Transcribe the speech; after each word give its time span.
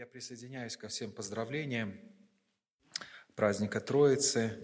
Я 0.00 0.06
присоединяюсь 0.06 0.78
ко 0.78 0.88
всем 0.88 1.12
поздравлениям 1.12 1.94
праздника 3.34 3.82
Троицы. 3.82 4.58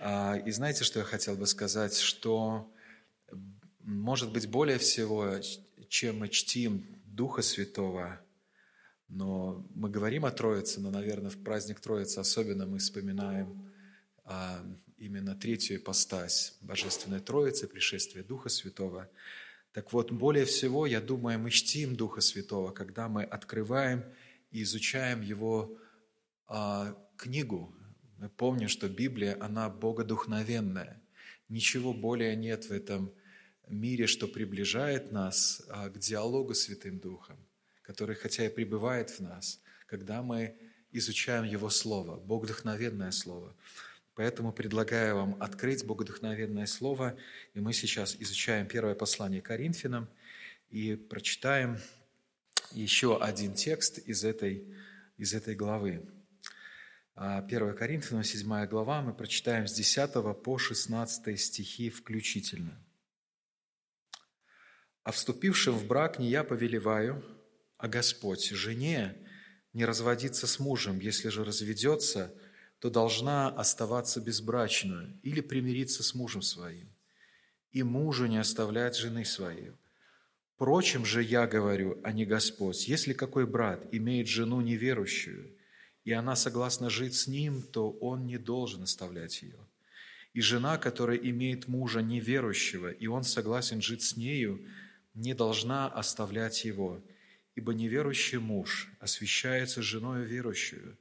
А, 0.00 0.34
и 0.34 0.50
знаете, 0.50 0.82
что 0.82 0.98
я 0.98 1.04
хотел 1.04 1.36
бы 1.36 1.46
сказать? 1.46 1.96
Что, 1.96 2.68
может 3.78 4.32
быть, 4.32 4.50
более 4.50 4.78
всего, 4.78 5.36
чем 5.88 6.18
мы 6.18 6.28
чтим 6.28 6.84
Духа 7.04 7.42
Святого, 7.42 8.20
но 9.06 9.64
мы 9.76 9.90
говорим 9.90 10.24
о 10.24 10.32
Троице, 10.32 10.80
но, 10.80 10.90
наверное, 10.90 11.30
в 11.30 11.40
праздник 11.44 11.78
Троицы 11.78 12.18
особенно 12.18 12.66
мы 12.66 12.78
вспоминаем 12.78 13.72
а, 14.24 14.60
именно 14.96 15.36
третью 15.36 15.76
ипостась 15.76 16.56
Божественной 16.62 17.20
Троицы, 17.20 17.68
пришествие 17.68 18.24
Духа 18.24 18.48
Святого. 18.48 19.08
Так 19.70 19.92
вот, 19.92 20.10
более 20.10 20.46
всего, 20.46 20.84
я 20.84 21.00
думаю, 21.00 21.38
мы 21.38 21.50
чтим 21.50 21.94
Духа 21.94 22.20
Святого, 22.20 22.72
когда 22.72 23.06
мы 23.08 23.22
открываем 23.22 24.02
и 24.50 24.62
изучаем 24.62 25.20
Его 25.22 25.76
а, 26.46 26.96
книгу. 27.16 27.74
Мы 28.18 28.28
помним, 28.28 28.68
что 28.68 28.88
Библия, 28.88 29.36
она 29.40 29.68
богодухновенная. 29.68 31.00
Ничего 31.48 31.92
более 31.92 32.36
нет 32.36 32.64
в 32.64 32.72
этом 32.72 33.12
мире, 33.68 34.06
что 34.06 34.26
приближает 34.26 35.12
нас 35.12 35.62
а, 35.68 35.88
к 35.88 35.98
диалогу 35.98 36.54
с 36.54 36.62
Святым 36.62 36.98
Духом, 36.98 37.36
который, 37.82 38.16
хотя 38.16 38.46
и 38.46 38.48
пребывает 38.48 39.10
в 39.10 39.20
нас, 39.20 39.60
когда 39.86 40.22
мы 40.22 40.56
изучаем 40.92 41.44
Его 41.44 41.70
Слово, 41.70 42.16
богодухновенное 42.16 43.10
Слово. 43.10 43.54
Поэтому 44.14 44.52
предлагаю 44.52 45.14
вам 45.14 45.36
открыть 45.40 45.84
богодухновенное 45.86 46.66
Слово, 46.66 47.16
и 47.54 47.60
мы 47.60 47.72
сейчас 47.72 48.16
изучаем 48.18 48.66
первое 48.66 48.94
послание 48.94 49.40
Коринфянам 49.40 50.08
и 50.70 50.96
прочитаем 50.96 51.78
еще 52.72 53.20
один 53.20 53.54
текст 53.54 53.98
из 53.98 54.24
этой, 54.24 54.66
из 55.16 55.34
этой 55.34 55.54
главы. 55.54 56.06
1 57.14 57.62
а, 57.70 57.72
Коринфянам, 57.72 58.22
7 58.22 58.66
глава, 58.66 59.02
мы 59.02 59.12
прочитаем 59.12 59.66
с 59.66 59.72
10 59.72 60.12
по 60.42 60.58
16 60.58 61.40
стихи 61.40 61.90
включительно. 61.90 62.78
«А 65.02 65.10
вступившим 65.10 65.74
в 65.74 65.86
брак 65.86 66.18
не 66.18 66.28
я 66.28 66.44
повелеваю, 66.44 67.24
а 67.76 67.88
Господь, 67.88 68.48
жене 68.50 69.16
не 69.72 69.84
разводиться 69.84 70.46
с 70.46 70.58
мужем, 70.58 71.00
если 71.00 71.28
же 71.28 71.44
разведется, 71.44 72.34
то 72.78 72.90
должна 72.90 73.48
оставаться 73.48 74.20
безбрачную 74.20 75.18
или 75.22 75.40
примириться 75.40 76.02
с 76.02 76.14
мужем 76.14 76.42
своим, 76.42 76.92
и 77.72 77.82
мужу 77.82 78.26
не 78.26 78.38
оставлять 78.38 78.96
жены 78.96 79.24
своей, 79.24 79.72
Впрочем 80.58 81.04
же 81.04 81.22
я 81.22 81.46
говорю, 81.46 82.00
а 82.02 82.10
не 82.10 82.26
Господь, 82.26 82.88
если 82.88 83.12
какой 83.12 83.46
брат 83.46 83.86
имеет 83.92 84.26
жену 84.26 84.60
неверующую, 84.60 85.52
и 86.02 86.10
она 86.10 86.34
согласна 86.34 86.90
жить 86.90 87.14
с 87.14 87.28
ним, 87.28 87.62
то 87.62 87.92
он 87.92 88.26
не 88.26 88.38
должен 88.38 88.82
оставлять 88.82 89.40
ее. 89.42 89.60
И 90.32 90.40
жена, 90.40 90.76
которая 90.76 91.16
имеет 91.16 91.68
мужа 91.68 92.02
неверующего, 92.02 92.90
и 92.90 93.06
он 93.06 93.22
согласен 93.22 93.80
жить 93.80 94.02
с 94.02 94.16
нею, 94.16 94.66
не 95.14 95.32
должна 95.32 95.86
оставлять 95.86 96.64
его, 96.64 97.00
ибо 97.54 97.72
неверующий 97.72 98.38
муж 98.38 98.90
освящается 98.98 99.80
женою 99.80 100.26
верующую, 100.26 100.98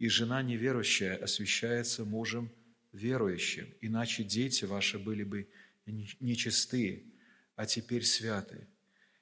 и 0.00 0.08
жена 0.08 0.42
неверующая 0.42 1.14
освящается 1.14 2.04
мужем 2.04 2.50
верующим, 2.90 3.72
иначе 3.80 4.24
дети 4.24 4.64
ваши 4.64 4.98
были 4.98 5.22
бы 5.22 5.48
нечисты, 5.86 7.04
а 7.54 7.66
теперь 7.66 8.02
святы. 8.02 8.66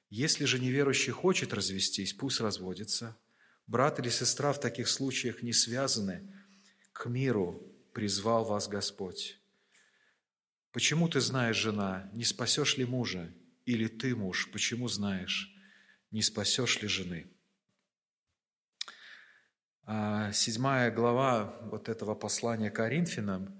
Если 0.09 0.45
же 0.45 0.59
неверующий 0.59 1.11
хочет 1.11 1.53
развестись, 1.53 2.13
пусть 2.13 2.39
разводится. 2.39 3.17
Брат 3.67 3.99
или 3.99 4.09
сестра 4.09 4.53
в 4.53 4.59
таких 4.59 4.87
случаях 4.87 5.41
не 5.41 5.53
связаны. 5.53 6.31
К 6.93 7.07
миру 7.07 7.63
призвал 7.93 8.45
вас 8.45 8.67
Господь. 8.67 9.39
Почему 10.71 11.09
ты 11.09 11.21
знаешь, 11.21 11.57
жена, 11.57 12.09
не 12.13 12.23
спасешь 12.23 12.77
ли 12.77 12.85
мужа? 12.85 13.33
Или 13.65 13.87
ты, 13.87 14.15
муж, 14.15 14.51
почему 14.51 14.87
знаешь, 14.87 15.51
не 16.11 16.21
спасешь 16.21 16.81
ли 16.81 16.87
жены? 16.87 17.27
А 19.87 20.31
седьмая 20.31 20.91
глава 20.91 21.57
вот 21.63 21.89
этого 21.89 22.13
послания 22.13 22.69
Коринфянам 22.69 23.55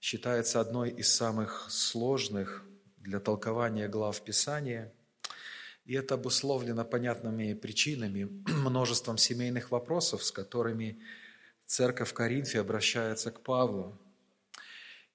считается 0.00 0.60
одной 0.60 0.90
из 0.90 1.12
самых 1.12 1.66
сложных 1.70 2.66
для 2.98 3.20
толкования 3.20 3.88
глав 3.88 4.22
Писания– 4.22 4.92
и 5.88 5.94
это 5.94 6.16
обусловлено 6.16 6.84
понятными 6.84 7.54
причинами, 7.54 8.28
множеством 8.46 9.16
семейных 9.16 9.70
вопросов, 9.70 10.22
с 10.22 10.30
которыми 10.30 11.00
церковь 11.64 12.10
в 12.10 12.12
Коринфе 12.12 12.60
обращается 12.60 13.30
к 13.30 13.40
Павлу. 13.40 13.98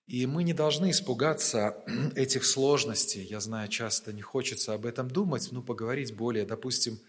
И 0.08 0.26
мы 0.26 0.44
не 0.44 0.54
должны 0.54 0.90
испугаться 0.90 1.78
этих 2.16 2.44
сложностей. 2.44 3.22
Я 3.22 3.40
знаю, 3.40 3.70
часто 3.70 4.14
не 4.14 4.24
хочется 4.24 4.74
об 4.74 4.88
этом 4.88 5.12
думать, 5.12 5.52
но 5.52 5.62
поговорить 5.62 6.16
более, 6.16 6.44
допустим, 6.44 7.00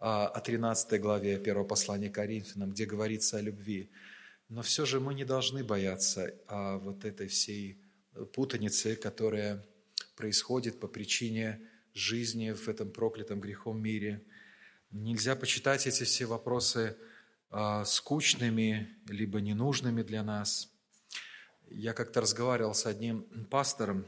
о 0.00 0.40
13 0.40 1.00
главе 1.00 1.38
первого 1.38 1.64
послания 1.64 2.10
Коринфянам, 2.10 2.72
где 2.72 2.86
говорится 2.86 3.36
о 3.36 3.40
любви. 3.40 3.88
Но 4.48 4.62
все 4.62 4.84
же 4.84 4.98
мы 4.98 5.14
не 5.14 5.24
должны 5.24 5.62
бояться 5.62 6.34
вот 6.48 7.04
этой 7.04 7.28
всей 7.28 7.80
путаницы, 8.32 8.96
которая 8.96 9.64
происходит 10.16 10.80
по 10.80 10.88
причине 10.88 11.68
жизни 11.94 12.52
в 12.52 12.68
этом 12.68 12.90
проклятом 12.90 13.40
грехом 13.40 13.80
мире. 13.80 14.24
Нельзя 14.90 15.36
почитать 15.36 15.86
эти 15.86 16.04
все 16.04 16.26
вопросы 16.26 16.96
а, 17.50 17.84
скучными, 17.84 18.88
либо 19.08 19.40
ненужными 19.40 20.02
для 20.02 20.22
нас. 20.22 20.70
Я 21.68 21.92
как-то 21.92 22.20
разговаривал 22.20 22.74
с 22.74 22.86
одним 22.86 23.22
пастором, 23.50 24.06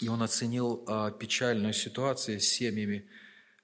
и 0.00 0.08
он 0.08 0.22
оценил 0.22 0.84
а, 0.86 1.10
печальную 1.10 1.72
ситуацию 1.72 2.40
с 2.40 2.44
семьями 2.44 3.08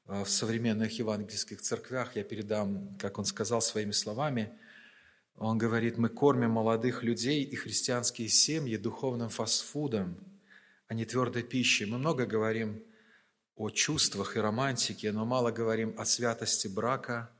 а, 0.07 0.25
в 0.25 0.31
современных 0.31 0.99
евангельских 0.99 1.61
церквях. 1.61 2.17
Я 2.17 2.25
передам, 2.25 2.97
как 2.99 3.19
он 3.19 3.25
сказал 3.25 3.61
своими 3.61 3.93
словами. 3.93 4.53
Он 5.37 5.57
говорит, 5.57 5.97
мы 5.97 6.11
кормим 6.11 6.51
молодых 6.51 7.03
людей 7.03 7.43
и 7.45 7.57
христианские 7.57 8.29
семьи 8.29 8.77
духовным 8.77 9.31
фастфудом, 9.31 10.19
а 10.87 10.95
не 10.95 11.07
твердой 11.07 11.43
пищей. 11.43 11.87
Мы 11.87 11.99
много 11.99 12.27
говорим 12.27 12.83
о 13.61 13.69
чувствах 13.69 14.39
и 14.39 14.41
романтике, 14.41 15.13
но 15.13 15.27
мало 15.27 15.51
говорим 15.51 15.95
о 15.99 16.07
святости 16.07 16.67
брака 16.67 17.31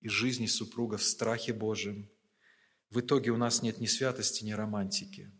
и 0.00 0.08
жизни 0.08 0.46
супруга 0.46 0.96
в 0.96 1.04
страхе 1.04 1.52
Божьем. 1.52 2.08
В 2.90 2.98
итоге 2.98 3.30
у 3.30 3.36
нас 3.36 3.62
нет 3.62 3.78
ни 3.78 3.86
святости, 3.86 4.42
ни 4.42 4.50
романтики. 4.50 5.30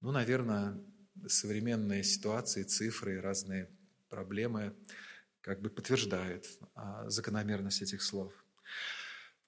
Ну, 0.00 0.12
наверное, 0.12 0.82
современные 1.26 2.04
ситуации, 2.04 2.62
цифры, 2.62 3.20
разные 3.20 3.68
проблемы 4.08 4.74
как 5.42 5.60
бы 5.60 5.68
подтверждают 5.68 6.46
а, 6.74 7.10
закономерность 7.10 7.82
этих 7.82 8.00
слов. 8.00 8.32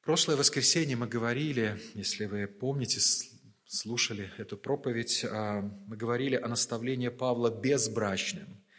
В 0.03 0.05
прошлое 0.05 0.37
воскресенье 0.37 0.97
мы 0.97 1.07
говорили, 1.07 1.81
если 1.95 2.27
вы 2.27 2.47
помните, 2.47 3.01
слушали 3.65 4.31
эту 4.37 4.59
проповедь, 4.59 5.25
а, 5.25 5.63
мы 5.63 5.97
говорили 5.97 6.37
о 6.37 6.49
наставлении 6.49 7.09
Павла 7.09 7.49
безбрачным– 7.51 8.63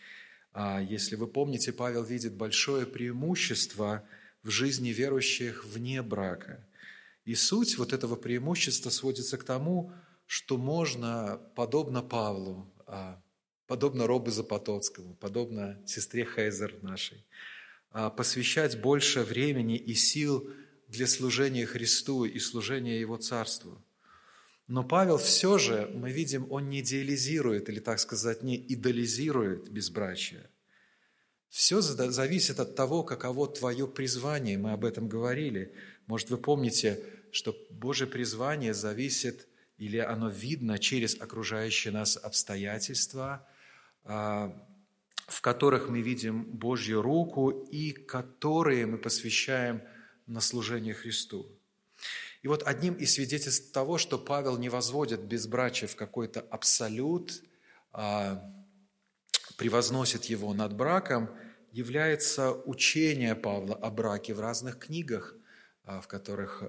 если 0.53 1.15
вы 1.15 1.27
помните, 1.27 1.71
Павел 1.71 2.03
видит 2.03 2.35
большое 2.35 2.85
преимущество 2.85 4.03
в 4.43 4.49
жизни 4.49 4.89
верующих 4.89 5.65
вне 5.65 6.01
брака. 6.01 6.67
И 7.23 7.35
суть 7.35 7.77
вот 7.77 7.93
этого 7.93 8.15
преимущества 8.15 8.89
сводится 8.89 9.37
к 9.37 9.43
тому, 9.43 9.93
что 10.25 10.57
можно, 10.57 11.39
подобно 11.55 12.01
Павлу, 12.01 12.73
а, 12.87 13.21
подобно 13.67 14.07
Робу 14.07 14.31
Запотоцкому, 14.31 15.15
подобно 15.15 15.81
сестре 15.85 16.25
Хейзер 16.25 16.81
нашей, 16.81 17.25
а, 17.91 18.09
посвящать 18.09 18.81
больше 18.81 19.21
времени 19.21 19.77
и 19.77 19.93
сил 19.93 20.49
для 20.87 21.07
служения 21.07 21.65
Христу 21.65 22.25
и 22.25 22.39
служения 22.39 22.99
Его 22.99 23.17
Царству– 23.17 23.83
но 24.71 24.85
Павел 24.85 25.17
все 25.17 25.57
же, 25.57 25.91
мы 25.93 26.13
видим, 26.13 26.49
он 26.49 26.69
не 26.69 26.79
идеализирует, 26.79 27.67
или 27.67 27.81
так 27.81 27.99
сказать, 27.99 28.41
не 28.41 28.55
идеализирует 28.55 29.69
безбрачие. 29.69 30.49
Все 31.49 31.81
зависит 31.81 32.57
от 32.57 32.73
того, 32.73 33.03
каково 33.03 33.49
твое 33.49 33.85
призвание, 33.85 34.57
мы 34.57 34.71
об 34.71 34.85
этом 34.85 35.09
говорили. 35.09 35.75
Может, 36.07 36.29
вы 36.29 36.37
помните, 36.37 37.03
что 37.33 37.53
Божье 37.69 38.07
призвание 38.07 38.73
зависит, 38.73 39.45
или 39.77 39.97
оно 39.97 40.29
видно 40.29 40.79
через 40.79 41.19
окружающие 41.19 41.91
нас 41.91 42.15
обстоятельства, 42.15 43.45
а, 44.05 44.55
в 45.27 45.41
которых 45.41 45.89
мы 45.89 46.01
видим 46.01 46.45
Божью 46.45 47.01
руку 47.01 47.49
и 47.49 47.91
которые 47.91 48.85
мы 48.85 48.97
посвящаем 48.97 49.81
на 50.27 50.39
служение 50.39 50.93
Христу. 50.93 51.45
И 52.41 52.47
вот 52.47 52.63
одним 52.63 52.95
из 52.95 53.13
свидетельств 53.13 53.71
того, 53.71 53.97
что 53.97 54.17
Павел 54.17 54.57
не 54.57 54.69
возводит 54.69 55.21
безбрачие 55.21 55.87
в 55.87 55.95
какой-то 55.95 56.41
абсолют, 56.49 57.43
а 57.91 58.43
превозносит 59.57 60.25
его 60.25 60.53
над 60.53 60.75
браком, 60.75 61.29
является 61.71 62.51
учение 62.51 63.35
Павла 63.35 63.75
о 63.75 63.91
браке 63.91 64.33
в 64.33 64.39
разных 64.39 64.79
книгах, 64.79 65.35
в 65.83 66.07
которых 66.07 66.63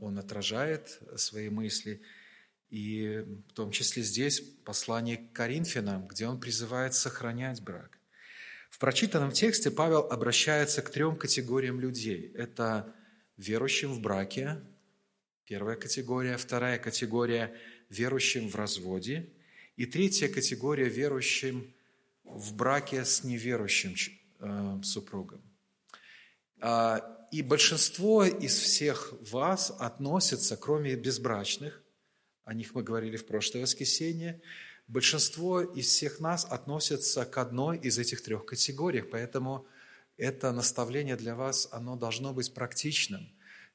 он 0.00 0.18
отражает 0.18 0.98
свои 1.16 1.50
мысли. 1.50 2.00
И 2.70 3.24
в 3.48 3.52
том 3.52 3.70
числе 3.70 4.02
здесь 4.02 4.40
послание 4.40 5.16
к 5.16 5.32
Коринфянам, 5.32 6.06
где 6.06 6.26
он 6.26 6.40
призывает 6.40 6.94
сохранять 6.94 7.62
брак. 7.62 7.98
В 8.70 8.78
прочитанном 8.78 9.32
тексте 9.32 9.70
Павел 9.70 10.00
обращается 10.10 10.82
к 10.82 10.90
трем 10.90 11.16
категориям 11.16 11.80
людей. 11.80 12.30
Это 12.34 12.94
верующим 13.36 13.92
в 13.92 14.00
браке, 14.00 14.60
первая 15.48 15.76
категория, 15.76 16.36
вторая 16.36 16.78
категория– 16.78 17.56
верующим 17.88 18.50
в 18.50 18.54
разводе, 18.54 19.30
и 19.76 19.86
третья 19.86 20.28
категория– 20.28 20.88
верующим 20.90 21.72
в 22.24 22.54
браке 22.54 23.02
с 23.02 23.24
неверующим 23.24 23.94
э, 24.40 24.80
супругом. 24.84 25.40
А, 26.60 27.00
и 27.32 27.40
большинство 27.40 28.24
из 28.24 28.58
всех 28.58 29.14
вас 29.32 29.74
относятся, 29.78 30.58
кроме 30.58 30.96
безбрачных, 30.96 31.82
о 32.44 32.52
них 32.52 32.74
мы 32.74 32.82
говорили 32.82 33.16
в 33.16 33.26
прошлое 33.26 33.62
воскресенье, 33.62 34.42
большинство 34.86 35.62
из 35.62 35.86
всех 35.86 36.20
нас 36.20 36.44
относятся 36.44 37.24
к 37.24 37.38
одной 37.38 37.78
из 37.78 37.98
этих 37.98 38.22
трех 38.22 38.44
категорий, 38.44 39.00
поэтому 39.00 39.66
это 40.18 40.52
наставление 40.52 41.16
для 41.16 41.34
вас, 41.34 41.68
оно 41.72 41.96
должно 41.96 42.34
быть 42.34 42.52
практичным. 42.52 43.30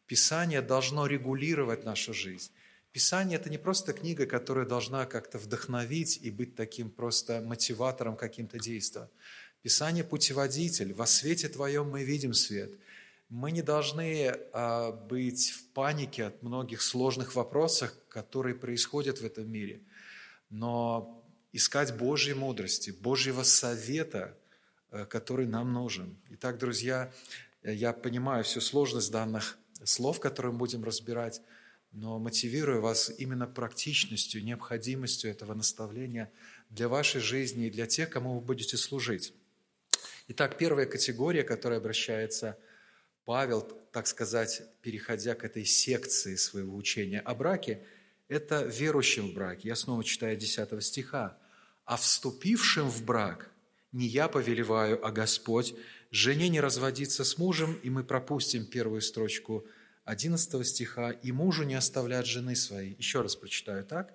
Писание 0.08 0.62
должно 0.62 1.08
регулировать 1.08 1.86
нашу 1.86 2.14
жизнь. 2.14 2.52
Писание– 2.92 3.40
это 3.40 3.50
не 3.50 3.58
просто 3.58 3.94
книга, 3.94 4.26
которая 4.26 4.66
должна 4.66 5.06
как-то 5.06 5.40
вдохновить 5.40 6.20
и 6.22 6.30
быть 6.30 6.56
таким 6.56 6.92
просто 6.92 7.42
мотиватором 7.42 8.16
каким-то 8.16 8.60
действия. 8.60 9.10
Писание– 9.64 10.04
путеводитель. 10.06 10.94
Во 10.94 11.08
свете 11.08 11.50
Твоем 11.50 11.90
мы 11.90 12.04
видим 12.04 12.34
свет. 12.34 12.72
Мы 13.30 13.52
не 13.52 13.64
должны 13.64 14.36
а, 14.52 14.92
быть 14.92 15.50
в 15.50 15.68
панике 15.70 16.26
от 16.26 16.44
многих 16.44 16.82
сложных 16.82 17.34
вопросов, 17.34 17.92
которые 18.10 18.54
происходят 18.54 19.22
в 19.22 19.26
этом 19.26 19.50
мире, 19.50 19.82
но 20.52 21.26
искать 21.52 21.98
Божьей 21.98 22.36
мудрости, 22.36 22.92
Божьего 22.92 23.44
совета, 23.44 24.38
э, 24.92 25.06
который 25.06 25.48
нам 25.48 25.74
нужен. 25.74 26.18
Итак, 26.30 26.60
друзья, 26.60 27.12
я 27.64 27.94
понимаю 27.94 28.44
всю 28.44 28.62
сложность 28.62 29.12
данных 29.12 29.58
слов, 29.86 30.20
которые 30.20 30.52
мы 30.52 30.60
будем 30.60 30.84
разбирать, 30.84 31.42
но 31.92 32.20
мотивирую 32.20 32.82
вас 32.82 33.12
именно 33.18 33.46
практичностью, 33.46 34.44
необходимостью 34.44 35.30
этого 35.30 35.54
наставления 35.54 36.32
для 36.70 36.88
вашей 36.88 37.22
жизни 37.22 37.68
и 37.68 37.72
для 37.72 37.86
тех, 37.86 38.10
кому 38.10 38.36
вы 38.36 38.42
будете 38.42 38.78
служить. 38.78 39.34
Итак, 40.28 40.58
первая 40.58 40.86
категория, 40.86 41.44
которая 41.44 41.80
обращается 41.80 42.58
Павел, 43.26 43.62
так 43.92 44.08
сказать, 44.08 44.64
переходя 44.82 45.36
к 45.36 45.44
этой 45.44 45.66
секции 45.66 46.36
своего 46.36 46.76
учения 46.76 47.20
о 47.20 47.36
браке, 47.36 47.86
это 48.28 48.64
верующим 48.64 49.30
в 49.30 49.34
брак. 49.34 49.64
Я 49.64 49.76
снова 49.76 50.04
читаю 50.04 50.36
10 50.36 50.84
стиха. 50.84 51.38
«А 51.86 51.98
вступившим 51.98 52.90
в 52.90 53.04
брак 53.04 53.52
не 53.92 54.08
я 54.08 54.28
повелеваю, 54.28 55.06
а 55.06 55.12
Господь, 55.12 55.76
жене 56.12 56.50
не 56.50 56.60
разводиться 56.60 57.24
с 57.24 57.38
мужем, 57.38 57.78
и 57.84 57.90
мы 57.90 58.04
пропустим 58.04 58.66
первую 58.66 59.02
строчку 59.02 59.66
11 60.06 60.68
стиха, 60.68 61.12
и 61.12 61.32
мужу 61.32 61.64
не 61.64 61.76
оставлять 61.76 62.26
жены 62.26 62.56
своей. 62.56 62.96
Еще 62.98 63.22
раз 63.22 63.36
прочитаю 63.36 63.86
так. 63.86 64.14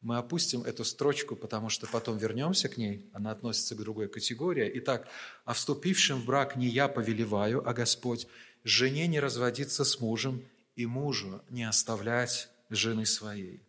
Мы 0.00 0.18
опустим 0.18 0.62
эту 0.62 0.84
строчку, 0.84 1.36
потому 1.36 1.68
что 1.68 1.86
потом 1.86 2.16
вернемся 2.18 2.68
к 2.68 2.76
ней, 2.76 3.08
она 3.12 3.32
относится 3.32 3.74
к 3.74 3.78
другой 3.78 4.08
категории. 4.08 4.70
Итак, 4.74 5.08
а 5.44 5.52
вступившим 5.52 6.20
в 6.20 6.26
брак 6.26 6.56
не 6.56 6.68
я 6.68 6.88
повелеваю, 6.88 7.66
а 7.68 7.72
Господь, 7.74 8.26
жене 8.62 9.06
не 9.06 9.20
разводиться 9.20 9.84
с 9.84 10.00
мужем, 10.00 10.44
и 10.76 10.86
мужу 10.86 11.42
не 11.50 11.64
оставлять 11.64 12.48
жены 12.68 13.06
своей. 13.06 13.62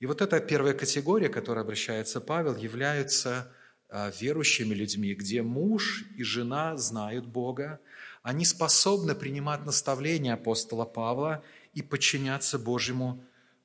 И 0.00 0.06
вот 0.06 0.22
эта 0.22 0.40
первая 0.40 0.74
категория, 0.74 1.28
к 1.28 1.34
которой 1.34 1.60
обращается 1.60 2.20
Павел, 2.20 2.56
является 2.56 3.52
а, 3.88 4.10
верующими 4.20 4.74
людьми, 4.74 5.14
где 5.14 5.42
муж 5.42 6.04
и 6.16 6.22
жена 6.22 6.76
знают 6.76 7.26
Бога, 7.26 7.80
они 8.22 8.44
способны 8.44 9.14
принимать 9.14 9.64
наставления 9.64 10.34
апостола 10.34 10.84
Павла 10.84 11.44
и 11.74 11.82
подчиняться 11.82 12.58
Божьему 12.58 13.24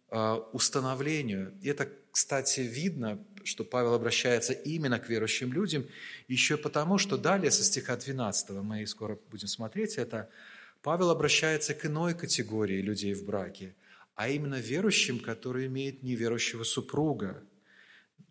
а, 0.10 0.38
установлению. 0.54 1.54
И 1.62 1.70
это, 1.70 1.90
кстати, 2.12 2.62
видно, 2.62 3.24
что 3.44 3.64
Павел 3.64 3.94
обращается 3.94 4.54
именно 4.54 5.00
к 5.00 5.10
верующим 5.10 5.54
людям, 5.54 5.86
еще 6.28 6.58
потому, 6.58 6.98
что 6.98 7.18
далее 7.18 7.52
со 7.52 7.64
стиха 7.64 7.96
12, 7.96 8.50
мы 8.62 8.86
скоро 8.88 9.20
будем 9.30 9.48
смотреть 9.48 9.96
это, 9.96 10.30
Павел 10.82 11.10
обращается 11.10 11.74
к 11.74 11.86
иной 11.86 12.14
категории 12.14 12.82
людей 12.82 13.14
в 13.14 13.26
браке, 13.26 13.76
а 14.16 14.30
именно 14.30 14.56
верующим, 14.56 15.20
которые 15.20 15.68
имеют 15.68 16.02
неверующего 16.02 16.64
супруга. 16.64 17.44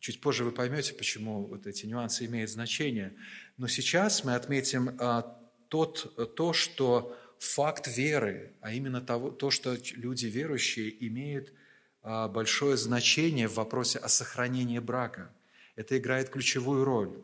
Чуть 0.01 0.21
позже 0.21 0.45
вы 0.45 0.53
поймете, 0.53 0.95
почему 0.95 1.47
вот 1.47 1.67
эти 1.67 1.87
нюансы 1.87 2.27
имеют 2.27 2.51
значение. 2.51 3.15
Но 3.57 3.69
сейчас 3.69 4.25
мы 4.25 4.35
отметим 4.35 4.97
а, 4.99 5.39
тот, 5.69 6.35
то, 6.37 6.53
что 6.53 7.17
факт 7.39 7.87
веры, 7.87 8.53
а 8.61 8.73
именно 8.73 9.01
того, 9.01 9.31
то, 9.31 9.51
что 9.51 9.77
люди 9.95 10.27
верующие 10.27 11.07
имеют 11.07 11.53
а, 12.03 12.29
большое 12.29 12.77
значение 12.77 13.49
в 13.49 13.55
вопросе 13.55 13.99
о 13.99 14.09
сохранении 14.09 14.79
брака. 14.79 15.33
Это 15.75 15.99
играет 15.99 16.31
ключевую 16.31 16.85
роль. 16.85 17.23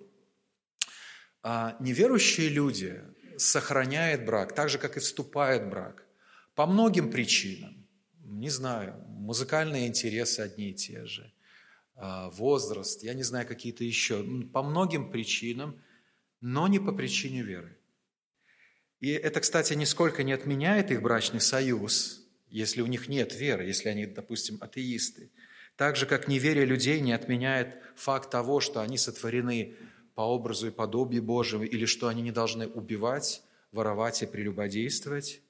А 1.43 1.77
неверующие 1.81 2.49
люди 2.49 3.03
сохраняют 3.37 4.25
брак, 4.25 4.55
так 4.55 4.69
же, 4.69 4.79
как 4.79 4.97
и 4.97 5.01
вступают 5.01 5.65
в 5.65 5.71
брак, 5.71 6.05
по 6.55 6.67
многим 6.67 7.11
причинам. 7.11 7.87
Не 8.25 8.51
знаю, 8.51 8.95
музыкальные 9.09 9.87
интересы 9.87 10.41
одни 10.41 10.71
и 10.71 10.75
те 10.75 11.05
же, 11.07 11.33
а, 11.95 12.31
возраст, 12.31 13.03
я 13.03 13.15
не 13.15 13.23
знаю, 13.23 13.47
какие-то 13.47 13.85
еще. 13.85 14.25
По 14.53 14.63
многим 14.63 15.11
причинам, 15.11 15.81
но 16.41 16.69
не 16.69 16.79
по 16.79 16.93
причине 16.93 17.43
веры. 17.43 17.77
И 19.03 19.11
это, 19.11 19.41
кстати, 19.41 19.75
нисколько 19.75 20.23
не 20.23 20.33
отменяет 20.33 20.93
их 20.93 21.03
брачный 21.03 21.41
союз, 21.41 22.25
если 22.49 22.83
у 22.83 22.87
них 22.87 23.09
нет 23.09 23.35
веры, 23.35 23.65
если 23.65 23.89
они, 23.89 24.07
допустим, 24.07 24.59
атеисты. 24.61 25.33
Так 25.77 25.97
же, 25.97 26.07
как 26.07 26.29
неверие 26.29 26.65
людей 26.65 27.01
не 27.01 27.13
отменяет 27.13 27.83
факт 27.97 28.31
того, 28.31 28.61
что 28.61 28.81
они 28.81 28.97
сотворены 28.97 29.75
по 30.15 30.21
образу 30.21 30.69
и 30.69 30.71
подобию 30.71 31.21
Божьему, 31.21 31.65
или 31.65 31.85
что 31.85 32.07
они 32.07 32.23
не 32.23 32.31
должны 32.31 32.69
убивать, 32.69 33.43
воровать 33.73 34.23
и 34.23 34.27
прелюбодействовать. 34.27 35.43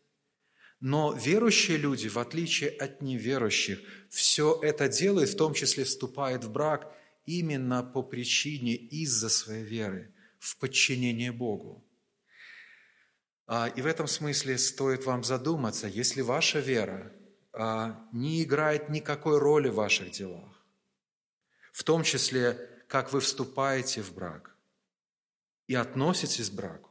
Но 0.80 1.12
верующие 1.12 1.76
люди, 1.76 2.08
в 2.08 2.16
отличие 2.16 2.70
от 2.70 3.02
неверующих, 3.02 3.80
все 4.08 4.58
это 4.62 4.88
делают, 4.88 5.28
в 5.28 5.36
том 5.36 5.52
числе 5.52 5.84
вступает 5.84 6.42
в 6.44 6.50
брак, 6.50 6.90
именно 7.26 7.82
по 7.82 8.02
причине 8.02 8.76
из-за 8.76 9.28
своей 9.28 9.62
веры, 9.62 10.10
в 10.38 10.56
подчинение 10.56 11.32
Богу. 11.32 11.84
А, 13.46 13.68
и 13.68 13.82
в 13.82 13.86
этом 13.86 14.06
смысле 14.06 14.58
стоит 14.58 15.04
вам 15.04 15.24
задуматься, 15.24 15.86
если 15.86 16.20
ваша 16.20 16.60
вера 16.60 17.12
а, 17.52 18.08
не 18.12 18.42
играет 18.42 18.88
никакой 18.88 19.38
роли 19.38 19.68
в 19.68 19.74
ваших 19.74 20.10
делах, 20.10 20.64
в 21.72 21.84
том 21.84 22.02
числе, 22.02 22.84
как 22.88 23.12
вы 23.12 23.20
вступаете 23.20 24.02
в 24.02 24.14
брак 24.14 24.56
и 25.66 25.74
относитесь 25.74 26.50
к 26.50 26.54
браку, 26.54 26.90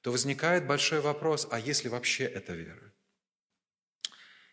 то 0.00 0.12
возникает 0.12 0.66
большой 0.66 1.00
вопрос, 1.00 1.48
а 1.50 1.58
если 1.58 1.88
вообще 1.88 2.24
это 2.24 2.52
вера? 2.54 2.92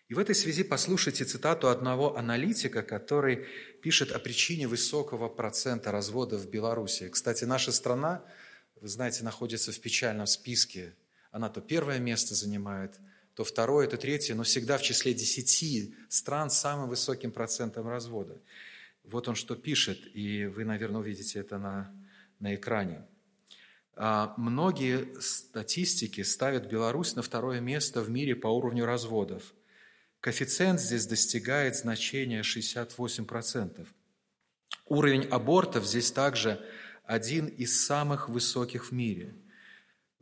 И 0.10 0.16
в 0.16 0.20
этой 0.20 0.36
связи 0.36 0.64
послушайте 0.64 1.24
цитату 1.24 1.70
одного 1.70 2.18
аналитика, 2.18 2.84
который 2.84 3.48
пишет 3.82 4.12
о 4.12 4.20
причине 4.20 4.68
высокого 4.68 5.30
процента 5.30 5.92
разводов 5.92 6.42
в 6.42 6.50
Беларуси. 6.50 7.10
Кстати, 7.10 7.46
наша 7.46 7.72
страна, 7.72 8.24
вы 8.76 8.88
знаете, 8.88 9.24
находится 9.24 9.72
в 9.72 9.80
печальном 9.80 10.28
списке 10.28 10.94
она 11.34 11.50
то 11.50 11.62
первое 11.62 11.98
место 11.98 12.36
занимает, 12.36 13.00
то 13.34 13.44
второе, 13.44 13.88
то 13.88 13.98
третье, 13.98 14.36
но 14.36 14.44
всегда 14.44 14.78
в 14.78 14.84
числе 14.84 15.16
десяти 15.16 15.96
стран 16.08 16.52
с 16.52 16.60
самым 16.60 16.88
высоким 16.88 17.32
процентом 17.32 17.88
развода. 17.88 18.40
Вот 19.04 19.28
он 19.28 19.34
что 19.34 19.56
пишет, 19.56 20.00
и 20.14 20.46
вы, 20.46 20.64
наверное, 20.64 21.02
увидите 21.02 21.40
это 21.40 21.58
на, 21.58 21.92
на 22.40 22.54
экране. 22.54 23.02
А, 23.96 24.36
многие 24.38 25.20
статистики 25.20 26.22
ставят 26.22 26.70
Беларусь 26.70 27.16
на 27.16 27.24
второе 27.24 27.60
место 27.62 28.02
в 28.02 28.12
мире 28.12 28.36
по 28.36 28.48
уровню 28.48 28.86
разводов. 28.86 29.56
Коэффициент 30.20 30.80
здесь 30.80 31.08
достигает 31.08 31.76
значения 31.76 32.42
68%. 32.42 33.88
Уровень 34.86 35.24
абортов 35.30 35.88
здесь 35.88 36.12
также 36.12 36.64
один 37.06 37.48
из 37.48 37.84
самых 37.84 38.30
высоких 38.30 38.86
в 38.86 38.92
мире– 38.92 39.34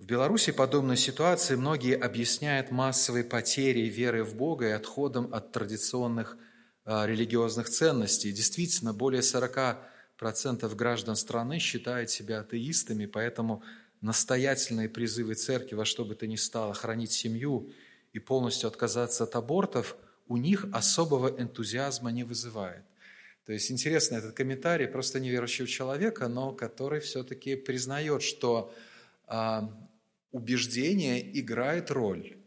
в 0.02 0.06
Беларуси 0.08 0.52
подобной 0.52 0.98
ситуации 0.98 1.56
многие 1.56 1.96
объясняют 1.96 2.72
массовой 2.72 3.24
потерей 3.24 3.88
веры 3.88 4.24
в 4.24 4.36
Бога 4.36 4.68
и 4.68 4.72
отходом 4.72 5.32
от 5.32 5.52
традиционных 5.52 6.40
а, 6.86 7.06
религиозных 7.06 7.70
ценностей. 7.70 8.32
Действительно, 8.32 8.96
более 8.96 9.22
40% 9.22 10.76
граждан 10.76 11.16
страны 11.16 11.60
считают 11.60 12.10
себя 12.10 12.40
атеистами, 12.40 13.06
поэтому 13.06 13.62
настоятельные 14.02 14.90
призывы 14.90 15.36
церкви 15.36 15.76
во 15.76 15.86
что 15.86 16.04
бы 16.04 16.16
то 16.16 16.26
ни 16.26 16.36
стало 16.36 16.74
хранить 16.74 17.12
семью 17.12 17.72
и 18.12 18.18
полностью 18.18 18.70
отказаться 18.70 19.26
от 19.26 19.36
абортов, 19.36 19.96
у 20.28 20.38
них 20.38 20.66
особого 20.74 21.30
энтузиазма 21.40 22.10
не 22.12 22.24
вызывает. 22.24 22.86
То 23.46 23.54
есть 23.54 23.70
интересно 23.70 24.16
этот 24.16 24.34
комментарий 24.34 24.88
просто 24.88 25.20
неверующего 25.20 25.68
человека, 25.68 26.28
но 26.28 26.54
который 26.54 27.02
все-таки 27.02 27.56
признает, 27.56 28.24
что 28.24 28.74
а, 29.28 29.72
убеждение 30.32 31.40
играет 31.40 31.92
роль, 31.92 32.38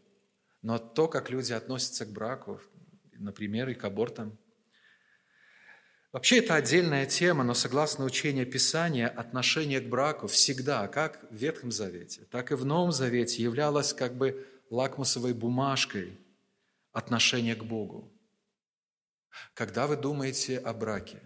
но 0.61 0.77
то, 0.77 1.07
как 1.07 1.29
люди 1.29 1.53
относятся 1.53 2.05
к 2.05 2.11
браку, 2.11 2.59
например, 3.13 3.69
и 3.69 3.73
к 3.73 3.83
абортам. 3.83 4.37
Вообще 6.11 6.37
это 6.37 6.55
отдельная 6.55 7.05
тема, 7.05 7.43
но 7.43 7.53
согласно 7.53 8.05
учению 8.05 8.49
Писания, 8.49 9.07
отношение 9.07 9.81
к 9.81 9.89
браку 9.89 10.27
всегда, 10.27 10.87
как 10.87 11.29
в 11.29 11.35
Ветхом 11.35 11.71
Завете, 11.71 12.21
так 12.31 12.51
и 12.51 12.55
в 12.55 12.63
Новом 12.65 12.91
Завете, 12.91 13.43
являлось 13.43 13.93
как 13.93 14.15
бы 14.15 14.47
лакмусовой 14.69 15.33
бумажкой 15.33 16.17
отношения 16.93 17.55
к 17.55 17.65
Богу. 17.65 18.11
Когда 19.53 19.87
вы 19.87 19.97
думаете 19.97 20.57
о 20.57 20.73
браке, 20.73 21.19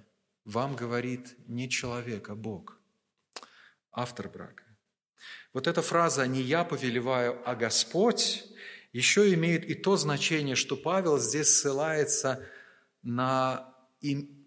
вам 0.44 0.76
говорит 0.76 1.36
не 1.48 1.70
человек, 1.70 2.30
а 2.30 2.36
Бог, 2.36 2.80
автор 3.92 4.28
брака. 4.28 4.69
Вот 5.54 5.68
эта 5.68 5.82
фраза 5.82 6.28
«не 6.28 6.42
я 6.42 6.64
повелеваю, 6.64 7.38
а 7.46 7.56
Господь» 7.56 8.46
еще 8.94 9.34
имеет 9.34 9.66
и 9.66 9.76
то 9.76 9.98
значение, 9.98 10.56
что 10.56 10.76
Павел 10.76 11.20
здесь 11.20 11.48
ссылается 11.48 12.44
на 13.04 13.74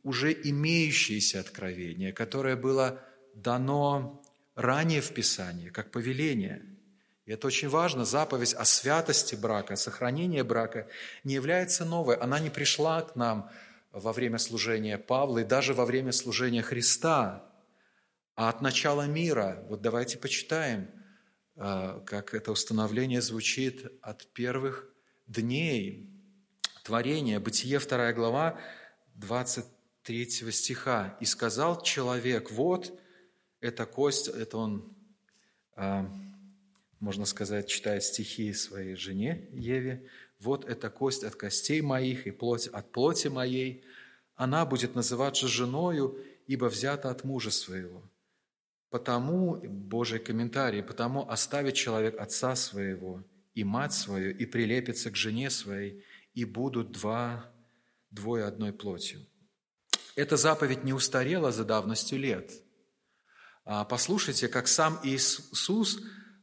уже 0.02 0.32
имеющееся 0.32 1.40
откровение, 1.40 2.12
которое 2.12 2.56
было 2.56 3.00
дано 3.34 4.22
ранее 4.54 5.00
в 5.00 5.12
Писании, 5.14 5.68
как 5.68 5.90
повеление. 5.90 6.64
И 7.24 7.32
это 7.32 7.46
очень 7.46 7.68
важно. 7.68 8.04
Заповедь 8.04 8.54
о 8.54 8.64
святости 8.64 9.36
брака, 9.36 9.74
о 9.74 9.76
сохранении 9.76 10.42
брака 10.42 10.88
не 11.22 11.34
является 11.34 11.84
новой. 11.84 12.16
Она 12.16 12.40
не 12.40 12.50
пришла 12.50 13.02
к 13.02 13.14
нам 13.14 13.48
во 13.92 14.12
время 14.12 14.38
служения 14.38 14.98
Павла 14.98 15.38
и 15.38 15.44
даже 15.44 15.72
во 15.72 15.84
время 15.84 16.12
служения 16.12 16.62
Христа, 16.62 17.51
а 18.34 18.48
от 18.48 18.62
начала 18.62 19.06
мира. 19.06 19.64
Вот 19.68 19.82
давайте 19.82 20.18
почитаем, 20.18 20.90
а, 21.56 22.00
как 22.00 22.34
это 22.34 22.52
установление 22.52 23.20
звучит 23.20 23.86
от 24.00 24.26
первых 24.32 24.88
дней 25.26 26.10
творения. 26.82 27.40
Бытие, 27.40 27.78
2 27.78 28.12
глава, 28.12 28.58
23 29.14 30.50
стиха. 30.50 31.16
«И 31.20 31.24
сказал 31.24 31.82
человек, 31.82 32.50
вот, 32.50 32.98
эта 33.60 33.86
кость, 33.86 34.28
это 34.28 34.56
он, 34.58 34.96
а, 35.76 36.10
можно 37.00 37.26
сказать, 37.26 37.68
читает 37.68 38.02
стихи 38.02 38.52
своей 38.52 38.96
жене 38.96 39.48
Еве, 39.52 40.08
вот 40.40 40.64
эта 40.64 40.90
кость 40.90 41.22
от 41.22 41.36
костей 41.36 41.80
моих 41.80 42.26
и 42.26 42.32
плоть 42.32 42.66
от 42.66 42.90
плоти 42.90 43.28
моей, 43.28 43.84
она 44.34 44.66
будет 44.66 44.96
называться 44.96 45.46
женою, 45.46 46.18
ибо 46.48 46.64
взята 46.64 47.10
от 47.10 47.22
мужа 47.22 47.50
своего. 47.50 48.02
Потому, 48.92 49.56
Божий 49.56 50.18
комментарий, 50.18 50.82
потому 50.82 51.26
оставит 51.30 51.72
человек 51.72 52.20
отца 52.20 52.54
своего 52.54 53.24
и 53.54 53.64
мать 53.64 53.94
свою, 53.94 54.36
и 54.36 54.44
прилепится 54.44 55.10
к 55.10 55.16
жене 55.16 55.48
своей, 55.48 56.04
и 56.34 56.44
будут 56.44 56.92
два, 56.92 57.50
двое 58.10 58.44
одной 58.44 58.74
плотью. 58.74 59.26
Эта 60.14 60.36
заповедь 60.36 60.84
не 60.84 60.92
устарела 60.92 61.52
за 61.52 61.64
давностью 61.64 62.18
лет. 62.18 62.52
А 63.64 63.86
послушайте, 63.86 64.46
как 64.48 64.68
сам 64.68 65.00
Иисус 65.04 65.98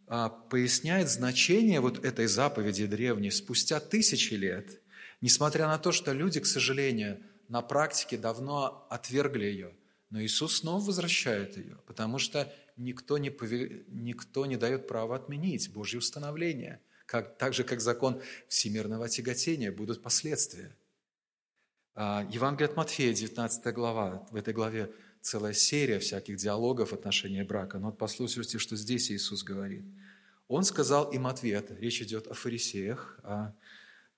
а, 0.08 0.30
поясняет 0.30 1.08
значение 1.08 1.80
вот 1.82 2.04
этой 2.04 2.26
заповеди 2.26 2.88
древней 2.88 3.30
спустя 3.30 3.80
тысячи 3.80 4.34
лет, 4.34 4.82
несмотря 5.22 5.68
на 5.68 5.78
то, 5.78 5.92
что 5.92 6.14
люди, 6.14 6.40
к 6.40 6.48
сожалению, 6.48 7.24
на 7.48 7.62
практике 7.62 8.18
давно 8.18 8.88
отвергли 8.90 9.46
ее. 9.46 9.76
Но 10.10 10.22
Иисус 10.22 10.58
снова 10.58 10.84
возвращает 10.84 11.58
ее, 11.58 11.78
потому 11.86 12.18
что 12.18 12.52
никто 12.78 13.18
не, 13.18 13.30
повел... 13.30 13.84
никто 13.88 14.46
не 14.46 14.58
дает 14.58 14.88
права 14.88 15.16
отменить 15.16 15.72
Божье 15.72 16.00
установление. 16.00 16.82
Как, 17.06 17.38
так 17.38 17.54
же, 17.54 17.64
как 17.64 17.82
закон 17.82 18.22
всемирного 18.48 19.08
тяготения, 19.10 19.72
будут 19.72 20.02
последствия. 20.02 20.76
А, 21.96 22.28
Евангелие 22.32 22.70
от 22.70 22.76
Матфея, 22.76 23.14
19 23.14 23.74
глава. 23.74 24.28
В 24.32 24.36
этой 24.36 24.54
главе 24.54 24.92
целая 25.22 25.54
серия 25.54 26.00
всяких 26.00 26.38
диалогов 26.38 26.90
в 26.90 26.94
отношении 26.94 27.44
брака. 27.44 27.78
Но 27.78 27.88
вот 27.88 27.98
послушайте, 27.98 28.58
что 28.58 28.76
здесь 28.76 29.12
Иисус 29.12 29.44
говорит. 29.44 29.86
Он 30.48 30.64
сказал 30.64 31.12
им 31.12 31.28
ответ. 31.28 31.72
Речь 31.80 32.02
идет 32.02 32.28
о 32.28 32.34
фарисеях, 32.34 33.20
о 33.24 33.54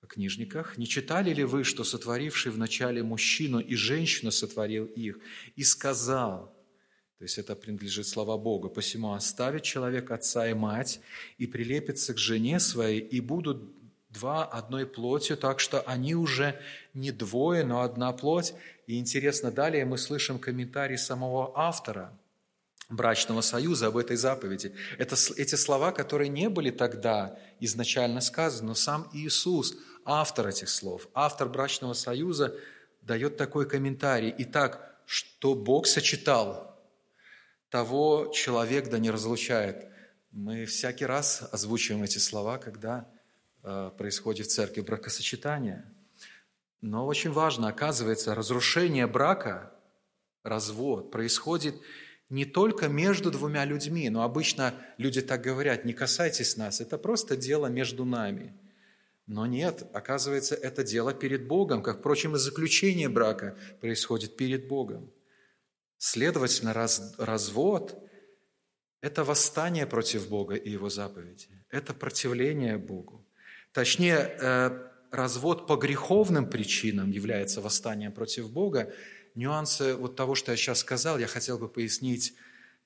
книжниках. 0.06 0.78
«Не 0.78 0.86
читали 0.86 1.32
ли 1.32 1.44
вы, 1.44 1.64
что 1.64 1.84
сотворивший 1.84 2.52
вначале 2.52 3.02
мужчину 3.02 3.60
и 3.60 3.74
женщину 3.74 4.30
сотворил 4.30 4.86
их, 4.86 5.18
и 5.56 5.64
сказал, 5.64 6.54
то 7.18 7.24
есть 7.24 7.38
это 7.38 7.54
принадлежит 7.54 8.08
слова 8.08 8.36
Бога, 8.36 8.68
посему 8.68 9.12
оставит 9.12 9.62
человек 9.62 10.10
отца 10.10 10.48
и 10.48 10.54
мать, 10.54 11.00
и 11.38 11.46
прилепится 11.46 12.14
к 12.14 12.18
жене 12.18 12.58
своей, 12.58 13.00
и 13.00 13.20
будут 13.20 13.62
два 14.10 14.44
одной 14.44 14.86
плотью, 14.86 15.36
так 15.36 15.60
что 15.60 15.82
они 15.82 16.14
уже 16.14 16.60
не 16.94 17.12
двое, 17.12 17.64
но 17.64 17.82
одна 17.82 18.12
плоть. 18.12 18.54
И 18.86 18.98
интересно, 18.98 19.50
далее 19.50 19.84
мы 19.84 19.98
слышим 19.98 20.38
комментарий 20.38 20.98
самого 20.98 21.52
автора 21.56 22.18
брачного 22.88 23.40
союза 23.40 23.86
об 23.86 23.96
этой 23.96 24.16
заповеди. 24.16 24.74
Это 24.98 25.16
эти 25.36 25.54
слова, 25.54 25.92
которые 25.92 26.28
не 26.28 26.48
были 26.48 26.70
тогда 26.70 27.38
изначально 27.60 28.20
сказаны, 28.20 28.68
но 28.68 28.74
сам 28.74 29.08
Иисус, 29.12 29.76
автор 30.04 30.48
этих 30.48 30.68
слов, 30.68 31.08
автор 31.14 31.48
брачного 31.48 31.92
союза, 31.92 32.56
дает 33.00 33.36
такой 33.36 33.68
комментарий. 33.68 34.34
Итак, 34.38 35.00
что 35.06 35.54
Бог 35.54 35.86
сочетал, 35.86 36.80
того 37.68 38.30
человек 38.34 38.88
да 38.90 38.98
не 38.98 39.10
разлучает. 39.10 39.88
Мы 40.30 40.66
всякий 40.66 41.06
раз 41.06 41.48
озвучиваем 41.50 42.02
эти 42.02 42.18
слова, 42.18 42.58
когда 42.58 43.08
Э, 43.64 43.92
происходит 43.96 44.46
в 44.46 44.50
церкви 44.50 44.80
бракосочетание. 44.80 45.84
Но 46.80 47.06
очень 47.06 47.30
важно, 47.30 47.68
оказывается, 47.68 48.34
разрушение 48.34 49.06
брака, 49.06 49.72
развод, 50.42 51.12
происходит 51.12 51.76
не 52.28 52.44
только 52.44 52.88
между 52.88 53.30
двумя 53.30 53.64
людьми, 53.64 54.10
но 54.10 54.24
обычно 54.24 54.74
люди 54.98 55.22
так 55.22 55.42
говорят, 55.42 55.84
не 55.84 55.92
касайтесь 55.92 56.56
нас, 56.56 56.80
это 56.80 56.98
просто 56.98 57.36
дело 57.36 57.66
между 57.66 58.04
нами. 58.04 58.52
Но 59.26 59.46
нет, 59.46 59.88
оказывается, 59.92 60.54
это 60.54 60.82
дело 60.82 61.14
перед 61.14 61.46
Богом, 61.46 61.82
как, 61.82 62.00
впрочем, 62.00 62.34
и 62.34 62.38
заключение 62.38 63.08
брака 63.08 63.56
происходит 63.80 64.36
перед 64.36 64.66
Богом. 64.66 65.10
Следовательно, 65.98 66.72
раз, 66.72 67.14
развод– 67.18 67.96
это 69.00 69.24
восстание 69.24 69.86
против 69.86 70.28
Бога 70.28 70.54
и 70.54 70.70
Его 70.70 70.88
заповеди, 70.88 71.48
это 71.70 71.94
противление 71.94 72.78
Богу. 72.78 73.24
Точнее, 73.72 74.36
э, 74.40 74.88
развод 75.12 75.66
по 75.66 75.76
греховным 75.76 76.48
причинам 76.50 77.10
является 77.10 77.60
восстанием 77.60 78.12
против 78.12 78.50
Бога. 78.50 78.92
Нюансы 79.34 79.94
вот 79.94 80.16
того, 80.16 80.34
что 80.34 80.50
я 80.50 80.56
сейчас 80.56 80.80
сказал, 80.80 81.18
я 81.18 81.26
хотел 81.26 81.58
бы 81.58 81.68
пояснить 81.68 82.34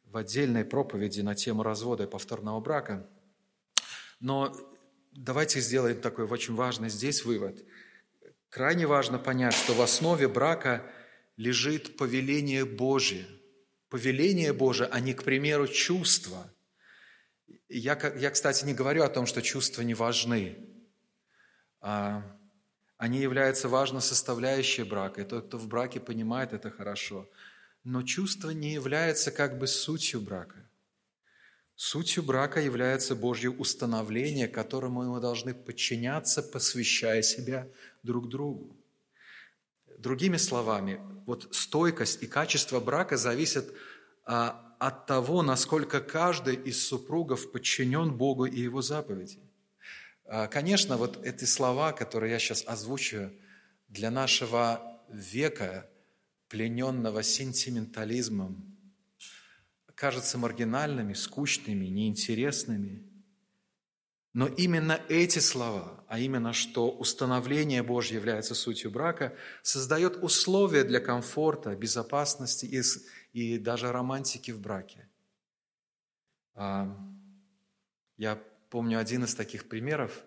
в 0.05 0.17
отдельной 0.17 0.65
проповеди 0.65 1.23
на 1.23 1.35
тему 1.35 1.63
развода 1.63 2.05
и 2.05 2.07
повторного 2.07 2.61
брака. 2.61 3.09
Но 4.21 4.55
давайте 5.17 5.61
сделаем 5.61 6.01
такой 6.01 6.27
очень 6.27 6.55
важный 6.55 6.89
здесь 6.89 7.25
вывод. 7.25 7.65
Крайне 8.49 8.87
важно 8.87 9.19
понять, 9.19 9.55
что 9.55 9.75
в 9.75 9.81
основе 9.81 10.29
брака 10.29 10.83
лежит 11.37 11.97
повеление 11.97 12.65
Божие. 12.65 13.27
Повеление 13.89 14.53
Божие, 14.53 14.89
а 14.91 15.01
не, 15.01 15.15
к 15.15 15.23
примеру, 15.23 15.69
чувства. 15.69 16.53
Я, 17.69 17.99
я, 18.17 18.31
кстати, 18.31 18.65
не 18.65 18.75
говорю 18.75 19.03
о 19.03 19.09
том, 19.09 19.27
что 19.27 19.43
чувства 19.43 19.83
не 19.83 19.95
важны. 19.95 20.57
А, 21.81 22.23
они 22.97 23.21
являются 23.21 23.69
важной 23.69 24.03
составляющей 24.03 24.83
брака, 24.83 25.21
и 25.21 25.25
тот, 25.25 25.49
кто 25.49 25.59
в 25.59 25.69
браке 25.69 26.01
понимает 26.01 26.53
это 26.53 26.71
хорошо. 26.71 27.29
Но 27.85 28.03
чувство 28.03 28.51
не 28.51 28.73
является 28.73 29.31
как 29.31 29.59
бы 29.59 29.67
сутью 29.67 30.21
брака. 30.21 30.69
Сутью 31.77 32.23
брака 32.23 32.61
является 32.61 33.15
Божье 33.15 33.51
установление, 33.51 34.49
которому 34.49 35.05
мы 35.05 35.21
должны 35.21 35.53
подчиняться, 35.53 36.43
посвящая 36.43 37.21
себя 37.21 37.69
друг 38.03 38.31
другу. 38.31 38.75
Другими 39.99 40.39
словами, 40.39 41.01
вот 41.27 41.55
стойкость 41.55 42.23
и 42.23 42.27
качество 42.27 42.81
брака 42.81 43.19
зависят 43.19 43.75
а, 44.25 44.75
от 44.79 45.07
того, 45.07 45.43
насколько 45.43 46.01
каждый 46.01 46.57
из 46.57 46.83
супругов 46.87 47.53
подчинен 47.53 48.11
Богу 48.17 48.47
и 48.47 48.59
Его 48.59 48.81
заповеди. 48.81 49.39
А, 50.25 50.47
конечно, 50.47 50.97
вот 50.97 51.25
эти 51.27 51.45
слова, 51.45 51.93
которые 51.93 52.33
я 52.33 52.39
сейчас 52.39 52.65
озвучиваю, 52.67 53.33
для 53.89 54.11
нашего 54.11 54.81
века, 55.11 55.89
плененного 56.49 57.23
сентиментализмом, 57.23 58.76
кажутся 59.97 60.39
маргинальными, 60.39 61.15
скучными, 61.15 61.87
неинтересными. 61.87 63.03
Но 64.35 64.47
именно 64.47 65.01
эти 65.09 65.39
слова, 65.39 66.05
а 66.07 66.19
именно, 66.19 66.53
что 66.53 66.91
установление 66.91 67.83
Божье 67.83 68.17
является 68.17 68.55
сутью 68.55 68.91
брака, 68.91 69.35
создает 69.63 70.23
условия 70.23 70.85
для 70.85 71.01
комфорта, 71.01 71.75
безопасности 71.75 72.67
и, 72.67 72.83
и 73.33 73.59
даже 73.59 73.91
романтики 73.91 74.51
в 74.51 74.61
браке. 74.61 75.09
А, 76.55 76.95
я 78.19 78.37
помню 78.69 78.99
один 78.99 79.25
из 79.25 79.35
таких 79.35 79.67
примеров 79.67 80.23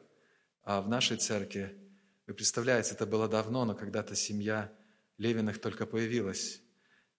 а, 0.63 0.81
в 0.81 0.89
нашей 0.89 1.17
церкви. 1.17 1.77
Вы 2.25 2.33
представляете, 2.33 2.95
это 2.95 3.05
было 3.05 3.27
давно, 3.27 3.63
но 3.65 3.75
когда-то 3.75 4.15
семья 4.15 4.73
Левиных 5.19 5.61
только 5.61 5.85
появилась. 5.85 6.63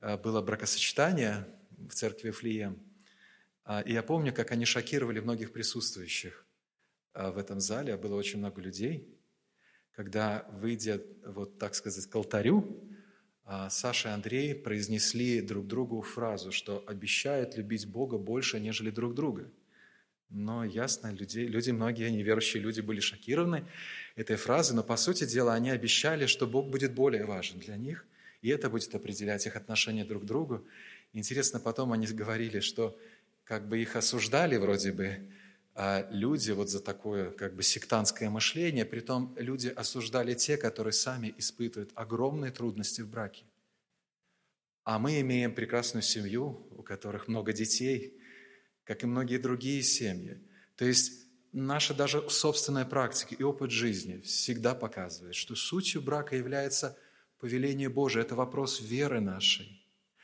А, 0.00 0.16
было 0.16 0.42
бракосочетание 0.42 1.47
в 1.88 1.94
церкви 1.94 2.30
Флием. 2.30 2.78
И 3.87 3.92
я 3.92 4.02
помню, 4.02 4.32
как 4.34 4.50
они 4.50 4.64
шокировали 4.64 5.20
многих 5.20 5.52
присутствующих. 5.52 6.44
А, 7.12 7.32
в 7.32 7.38
этом 7.38 7.60
зале, 7.60 7.96
было 7.96 8.14
очень 8.14 8.38
много 8.38 8.60
людей, 8.60 9.08
когда, 9.92 10.46
выйдя, 10.52 11.02
вот 11.25 11.58
так 11.58 11.75
сказать, 11.75 12.06
к 12.06 12.14
алтарю, 12.14 12.82
а, 13.44 13.68
Саша 13.68 14.10
и 14.10 14.12
Андрей 14.12 14.54
произнесли 14.54 15.40
друг 15.40 15.66
другу 15.66 16.02
фразу, 16.02 16.52
что 16.52 16.84
обещают 16.87 17.56
любить 17.56 17.87
Бога 17.87 18.16
больше, 18.16 18.60
нежели 18.60 18.90
друг 18.90 19.14
друга. 19.14 19.50
Но 20.28 20.64
ясно, 20.64 21.12
люди, 21.12 21.40
люди, 21.40 21.72
многие 21.72 22.10
неверующие 22.10 22.62
люди 22.62 22.80
были 22.80 23.00
шокированы 23.00 23.66
этой 24.14 24.37
фразой, 24.37 24.76
но 24.76 24.84
по 24.84 24.96
сути 24.96 25.26
дела 25.26 25.54
они 25.54 25.70
обещали, 25.70 26.26
что 26.26 26.46
Бог 26.46 26.70
будет 26.70 26.94
более 26.94 27.25
важен 27.25 27.58
для 27.58 27.76
них, 27.76 28.06
и 28.40 28.49
это 28.50 28.70
будет 28.70 28.94
определять 28.94 29.44
их 29.46 29.56
отношение 29.56 30.04
друг 30.04 30.22
к 30.22 30.26
другу. 30.26 30.64
Интересно, 31.12 31.59
потом 31.61 31.93
они 31.93 32.07
говорили, 32.07 32.61
что 32.61 32.99
как 33.45 33.69
бы 33.69 33.81
их 33.81 33.97
осуждали 33.97 34.57
вроде 34.57 34.93
бы, 34.93 35.29
а 35.75 36.07
люди 36.11 36.50
вот 36.52 36.69
за 36.69 36.81
такое 36.81 37.31
как 37.31 37.55
бы 37.55 37.62
сектантское 37.62 38.31
мышление, 38.31 38.85
притом 38.85 39.35
люди 39.38 39.69
осуждали 39.69 40.35
те, 40.35 40.57
которые 40.57 40.93
сами 40.93 41.35
испытывают 41.38 41.90
огромные 41.95 42.52
трудности 42.52 43.00
в 43.00 43.09
браке. 43.09 43.45
А 44.85 44.99
мы 44.99 45.21
имеем 45.21 45.55
прекрасную 45.55 46.02
семью, 46.02 46.67
у 46.71 46.83
которых 46.83 47.29
много 47.29 47.52
детей, 47.52 48.21
как 48.85 49.02
и 49.02 49.07
многие 49.07 49.38
другие 49.38 49.83
семьи. 49.83 50.38
То 50.76 50.85
есть 50.85 51.26
наша 51.52 51.95
даже 51.95 52.29
собственная 52.31 52.85
практика 52.85 53.35
и 53.35 53.43
опыт 53.43 53.71
жизни 53.71 54.21
всегда 54.23 54.75
показывает, 54.75 55.35
что 55.35 55.55
сутью 55.55 56.02
брака 56.02 56.37
является 56.37 56.97
повеление 57.38 57.88
Божие. 57.88 58.25
Это 58.25 58.35
вопрос 58.35 58.81
веры 58.81 59.21
нашей, 59.21 59.79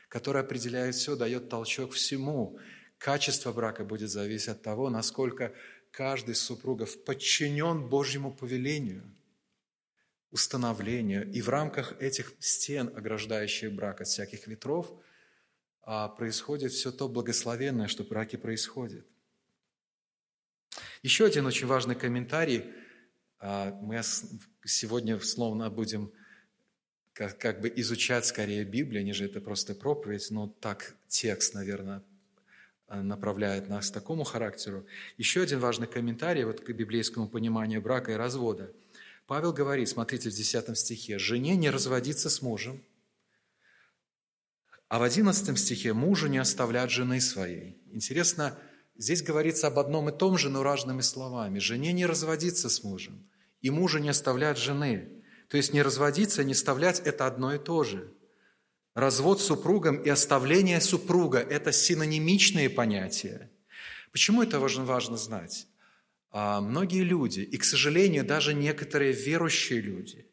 которая 0.09 0.43
определяет 0.43 0.95
все, 0.95 1.15
дает 1.15 1.49
толчок 1.49 1.93
всему. 1.93 2.59
Качество 2.97 3.51
брака 3.51 3.83
будет 3.83 4.09
зависеть 4.09 4.49
от 4.49 4.61
того, 4.61 4.89
насколько 4.89 5.53
каждый 5.91 6.31
из 6.31 6.41
супругов 6.41 7.03
подчинен 7.03 7.87
Божьему 7.87 8.33
повелению, 8.33 9.03
установлению. 10.31 11.31
И 11.31 11.41
в 11.41 11.49
рамках 11.49 12.01
этих 12.01 12.33
стен, 12.39 12.87
ограждающих 12.95 13.73
брак 13.73 14.01
от 14.01 14.07
всяких 14.07 14.47
ветров, 14.47 14.91
а, 15.81 16.09
происходит 16.09 16.71
все 16.71 16.91
то 16.91 17.07
благословенное, 17.07 17.87
что 17.87 18.03
в 18.03 18.09
браке 18.09 18.37
происходит. 18.37 19.07
Еще 21.01 21.25
один 21.25 21.45
очень 21.45 21.67
важный 21.67 21.95
комментарий. 21.95 22.65
А, 23.39 23.71
мы 23.81 24.01
сегодня 24.65 25.19
словно 25.19 25.69
будем 25.69 26.11
как 27.17 27.61
бы 27.61 27.71
изучать 27.75 28.25
скорее 28.25 28.63
Библию, 28.63 29.03
нежели 29.03 29.29
это 29.29 29.41
просто 29.41 29.73
проповедь, 29.75 30.27
но 30.29 30.47
так 30.59 30.95
текст, 31.07 31.53
наверное, 31.53 32.03
Э, 32.89 33.01
направляет 33.01 33.67
нас 33.67 33.89
к 33.89 33.93
такому 33.93 34.23
характеру. 34.23 34.85
Еще 35.17 35.41
один 35.41 35.59
важный 35.59 35.87
комментарий 35.87 36.45
вот 36.45 36.61
к 36.61 36.69
библейскому 36.69 37.27
пониманию 37.27 37.81
брака 37.81 38.13
и 38.13 38.15
развода. 38.15 38.71
Павел 39.25 39.51
говорит, 39.51 39.89
смотрите, 39.89 40.29
в 40.29 40.33
10 40.33 40.77
стихе, 40.77 41.19
«Жене 41.19 41.57
не 41.57 41.69
разводиться 41.69 42.29
с 42.29 42.41
мужем, 42.41 42.81
а 44.87 44.99
в 44.99 45.03
11 45.03 45.59
стихе 45.59 45.91
«мужу 45.91 46.27
не 46.27 46.37
оставлять 46.37 46.89
жены 46.89 47.19
своей». 47.19 47.77
Интересно, 47.91 48.57
здесь 48.95 49.21
говорится 49.21 49.67
об 49.67 49.79
одном 49.79 50.07
и 50.07 50.17
том 50.17 50.37
же, 50.37 50.49
но 50.49 50.63
разными 50.63 51.01
словами. 51.01 51.59
«Жене 51.59 51.91
не 51.91 52.05
разводиться 52.05 52.69
с 52.69 52.85
мужем, 52.85 53.27
и 53.59 53.69
мужу 53.69 53.99
не 53.99 54.07
оставлять 54.07 54.57
жены». 54.57 55.09
То 55.47 55.57
есть 55.57 55.73
не 55.73 55.81
разводиться, 55.81 56.43
не 56.43 56.53
оставлять– 56.53 56.99
это 57.05 57.25
одно 57.25 57.53
и 57.53 57.57
то 57.57 57.83
же– 57.83 58.13
Развод 58.97 59.39
супругом 59.39 59.97
и 59.97 60.09
оставление 60.09 60.81
супруга– 60.81 61.37
это 61.51 61.71
синонимичные 61.71 62.67
понятия. 62.67 63.51
Почему 64.11 64.41
это 64.41 64.59
важно, 64.59 64.85
важно 64.85 65.17
знать? 65.17 65.67
А 66.31 66.61
многие 66.61 67.03
люди, 67.03 67.41
и, 67.41 67.57
к 67.57 67.63
сожалению, 67.63 68.25
даже 68.25 68.55
некоторые 68.55 69.11
верующие 69.11 69.81
люди, 69.81 70.25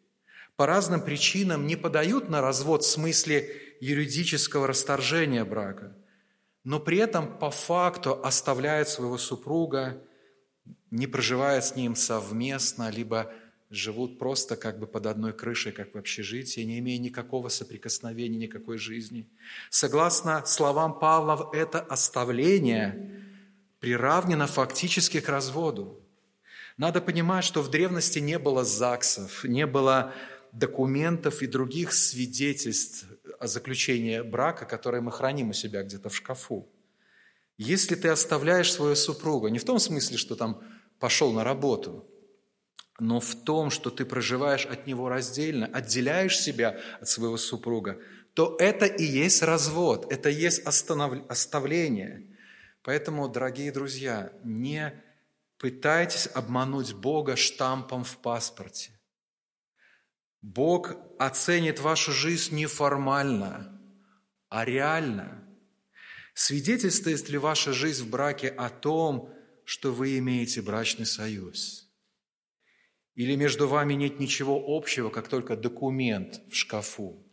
по 0.56 0.64
разным 0.64 1.02
причинам 1.02 1.66
не 1.66 1.76
подают 1.76 2.30
на 2.30 2.40
развод 2.40 2.84
в 2.84 2.88
смысле 2.88 3.50
юридического 3.82 4.66
расторжения 4.66 5.44
брака, 5.44 5.94
но 6.64 6.80
при 6.80 6.96
этом 6.96 7.36
по 7.36 7.50
факту 7.50 8.18
оставляют 8.24 8.88
своего 8.88 9.18
супруга, 9.18 10.02
не 10.90 11.06
проживая 11.06 11.60
с 11.60 11.76
ним 11.76 11.96
совместно, 11.96 12.88
либо 12.88 13.30
живут 13.70 14.18
просто 14.18 14.56
как 14.56 14.78
бы 14.78 14.86
под 14.86 15.06
одной 15.06 15.32
крышей, 15.32 15.72
как 15.72 15.94
в 15.94 15.98
общежитии, 15.98 16.60
не 16.60 16.78
имея 16.78 16.98
никакого 16.98 17.48
соприкосновения, 17.48 18.38
никакой 18.38 18.78
жизни. 18.78 19.28
Согласно 19.70 20.44
словам 20.46 20.98
Павла, 20.98 21.50
это 21.52 21.80
оставление 21.80 23.22
приравнено 23.80 24.46
фактически 24.46 25.20
к 25.20 25.28
разводу. 25.28 26.00
Надо 26.76 27.00
понимать, 27.00 27.44
что 27.44 27.62
в 27.62 27.70
древности 27.70 28.18
не 28.18 28.38
было 28.38 28.64
ЗАГСов, 28.64 29.44
не 29.44 29.66
было 29.66 30.12
документов 30.52 31.42
и 31.42 31.46
других 31.46 31.92
свидетельств 31.92 33.06
о 33.38 33.46
заключении 33.46 34.20
брака, 34.20 34.66
которые 34.66 35.00
мы 35.00 35.10
храним 35.10 35.50
у 35.50 35.52
себя 35.52 35.82
где-то 35.82 36.08
в 36.08 36.16
шкафу. 36.16 36.68
Если 37.56 37.94
ты 37.94 38.08
оставляешь 38.08 38.72
свою 38.72 38.96
супругу, 38.96 39.48
не 39.48 39.58
в 39.58 39.64
том 39.64 39.78
смысле, 39.78 40.16
что 40.16 40.34
там 40.34 40.62
пошел 40.98 41.32
на 41.32 41.44
работу– 41.44 42.08
но 43.00 43.18
в 43.20 43.34
том, 43.34 43.70
что 43.70 43.90
ты 43.90 44.04
проживаешь 44.04 44.66
от 44.66 44.86
него 44.86 45.08
раздельно, 45.08 45.66
отделяешь 45.66 46.38
себя 46.38 46.80
от 47.00 47.08
своего 47.08 47.36
супруга, 47.36 48.00
то 48.34 48.56
это 48.58 48.86
и 48.86 49.04
есть 49.04 49.42
развод, 49.42 50.12
это 50.12 50.28
и 50.28 50.34
есть 50.34 50.64
останов... 50.64 51.28
оставление. 51.28 52.36
Поэтому, 52.82 53.28
дорогие 53.28 53.72
друзья, 53.72 54.32
не 54.44 55.02
пытайтесь 55.58 56.28
обмануть 56.34 56.92
Бога 56.92 57.36
штампом 57.36 58.04
в 58.04 58.18
паспорте. 58.18 58.90
Бог 60.42 60.94
оценит 61.18 61.80
вашу 61.80 62.12
жизнь 62.12 62.54
не 62.54 62.66
формально, 62.66 63.80
а 64.50 64.64
реально. 64.64 65.42
Свидетельствует 66.34 67.28
ли 67.28 67.38
ваша 67.38 67.72
жизнь 67.72 68.04
в 68.04 68.10
браке 68.10 68.48
о 68.48 68.68
том, 68.68 69.32
что 69.64 69.92
вы 69.92 70.18
имеете 70.18 70.60
брачный 70.62 71.06
союз– 71.06 71.80
или 73.14 73.36
между 73.36 73.68
вами 73.68 73.94
нет 73.94 74.18
ничего 74.18 74.62
общего, 74.66 75.10
как 75.10 75.28
только 75.28 75.56
документ 75.56 76.40
в 76.50 76.54
шкафу? 76.54 77.24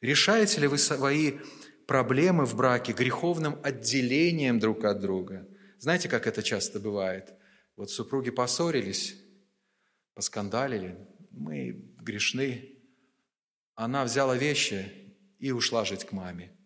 Решаете 0.00 0.60
ли 0.62 0.66
вы 0.66 0.78
свои 0.78 1.38
проблемы 1.86 2.46
в 2.46 2.56
браке 2.56 2.92
греховным 2.92 3.58
отделением 3.62 4.58
друг 4.58 4.84
от 4.84 5.00
друга? 5.00 5.46
Знаете, 5.78 6.08
как 6.08 6.26
это 6.26 6.42
часто 6.42 6.80
бывает? 6.80 7.34
Вот 7.76 7.90
супруги 7.90 8.30
поссорились, 8.30 9.16
поскандалили, 10.14 10.96
мы 11.30 11.72
грешны. 11.98 12.76
Она 13.74 14.04
взяла 14.04 14.36
вещи 14.36 15.16
и 15.38 15.52
ушла 15.52 15.84
жить 15.84 16.04
к 16.04 16.12
маме. 16.12 16.56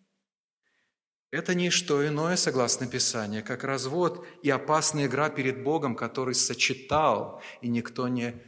Это 1.35 1.53
не 1.53 1.69
что 1.69 2.07
иное, 2.07 2.37
согласно 2.37 2.87
Писанию, 2.87 3.43
как 3.43 3.65
развод 3.65 4.25
и 4.41 4.49
опасная 4.49 5.07
игра 5.07 5.29
перед 5.29 5.63
Богом, 5.63 5.93
который 5.93 6.33
сочетал, 6.33 7.41
и 7.61 7.67
никто 7.67 8.07
не 8.07 8.41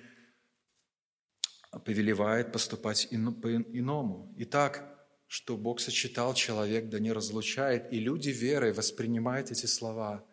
повелевает 1.84 2.54
поступать 2.54 3.10
по-иному. 3.10 4.34
Итак, 4.38 5.06
что 5.28 5.58
Бог 5.58 5.82
сочетал, 5.82 6.34
человек 6.34 6.88
да 6.88 7.00
не 7.00 7.12
разлучает, 7.12 7.91
и 7.91 8.00
люди 8.00 8.30
верой 8.30 8.71
воспринимают 8.71 9.52
эти 9.52 9.65
слова 9.65 10.23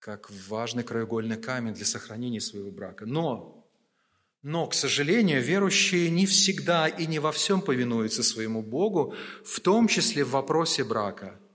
как 0.00 0.28
важный 0.48 0.82
краеугольный 0.82 1.36
камень 1.36 1.74
для 1.74 1.86
сохранения 1.86 2.40
своего 2.40 2.72
брака. 2.72 3.06
Но, 3.06 3.64
но, 4.42 4.66
к 4.66 4.74
сожалению, 4.74 5.40
верующие 5.40 6.10
не 6.10 6.26
всегда 6.26 6.88
и 6.88 7.06
не 7.06 7.20
во 7.20 7.30
всем 7.30 7.60
повинуются 7.60 8.24
своему 8.24 8.60
Богу, 8.60 9.14
в 9.44 9.60
том 9.60 9.86
числе 9.86 10.24
в 10.24 10.30
вопросе 10.30 10.82
брака– 10.82 11.38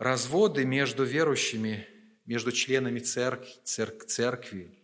Разводы 0.00 0.64
между 0.64 1.04
верующими, 1.04 1.86
между 2.24 2.52
членами 2.52 3.00
церкви, 3.00 3.50
церк, 3.64 4.06
церкви 4.06 4.78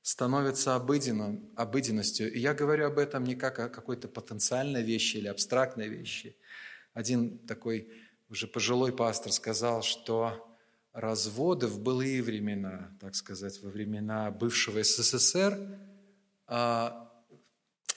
становятся 0.00 0.76
обыденным, 0.76 1.50
обыденностью. 1.56 2.32
И 2.32 2.38
я 2.38 2.54
говорю 2.54 2.86
об 2.86 3.00
этом 3.00 3.24
не 3.24 3.34
как 3.34 3.58
о 3.58 3.68
какой-то 3.68 4.06
потенциальной 4.06 4.84
вещи 4.84 5.16
или 5.16 5.26
абстрактной 5.26 5.88
вещи. 5.88 6.36
Один 6.92 7.36
такой 7.38 7.92
уже 8.30 8.46
пожилой 8.46 8.92
пастор 8.92 9.32
сказал, 9.32 9.82
что 9.82 10.56
разводы 10.92 11.66
в 11.66 11.80
былые 11.80 12.22
времена, 12.22 12.96
так 13.00 13.16
сказать, 13.16 13.60
во 13.60 13.70
времена 13.70 14.30
бывшего 14.30 14.84
СССР 14.84 15.58
а, 16.46 17.12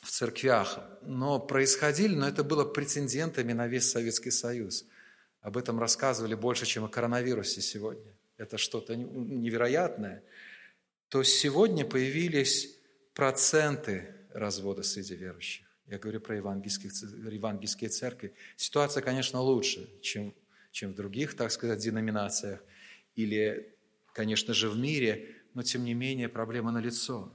в 0.01 0.09
церквях, 0.09 0.79
но 1.03 1.39
происходили, 1.39 2.15
но 2.15 2.27
это 2.27 2.43
было 2.43 2.65
прецедентами 2.65 3.53
на 3.53 3.67
весь 3.67 3.91
Советский 3.91 4.31
Союз. 4.31 4.87
Об 5.47 5.55
этом 5.55 5.79
рассказывали 5.79 6.35
больше, 6.35 6.65
чем 6.65 6.83
о 6.83 6.89
коронавирусе 6.89 7.61
сегодня. 7.61 8.11
Это 8.35 8.57
что-то 8.57 8.97
невероятное. 8.97 10.21
То 11.07 11.23
сегодня 11.23 11.85
появились 11.85 12.75
проценты 13.13 14.13
развода 14.33 14.83
среди 14.83 15.15
верующих. 15.15 15.65
Я 15.85 15.99
говорю 15.99 16.19
про 16.19 16.35
евангельские, 16.35 16.91
евангельские 17.33 17.89
церкви. 17.89 18.33
Ситуация, 18.57 19.01
конечно, 19.01 19.39
лучше, 19.39 19.89
чем, 20.01 20.35
чем 20.71 20.91
в 20.91 20.95
других, 20.95 21.33
так 21.37 21.49
сказать, 21.49 21.79
деноминациях 21.79 22.61
или, 23.15 23.73
конечно 24.11 24.53
же, 24.53 24.69
в 24.69 24.77
мире, 24.77 25.33
но 25.53 25.63
тем 25.63 25.85
не 25.85 25.93
менее 25.93 26.27
проблема 26.27 26.73
налицо. 26.73 27.31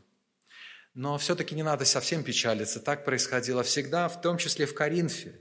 Но 0.92 1.16
все-таки 1.16 1.55
не 1.55 1.62
надо 1.62 1.87
совсем 1.87 2.22
печалиться. 2.22 2.79
Так 2.79 3.07
происходило 3.07 3.62
всегда, 3.62 4.11
в 4.11 4.20
том 4.20 4.37
числе 4.37 4.66
в 4.66 4.75
Коринфе. 4.75 5.40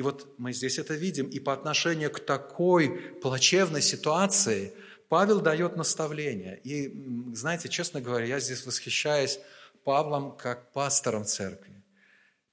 И 0.00 0.02
вот 0.02 0.26
мы 0.38 0.54
здесь 0.54 0.78
это 0.78 0.94
видим. 0.94 1.26
И 1.26 1.38
по 1.40 1.52
отношению 1.52 2.10
к 2.10 2.20
такой 2.20 2.88
плачевной 3.20 3.82
ситуации 3.82 4.72
Павел 5.10 5.42
дает 5.42 5.76
наставление. 5.76 6.58
И, 6.64 7.34
знаете, 7.34 7.68
честно 7.68 8.00
говоря, 8.00 8.24
я 8.24 8.40
здесь 8.40 8.64
восхищаюсь 8.64 9.40
Павлом 9.84 10.38
как 10.38 10.72
пастором 10.72 11.26
церкви. 11.26 11.82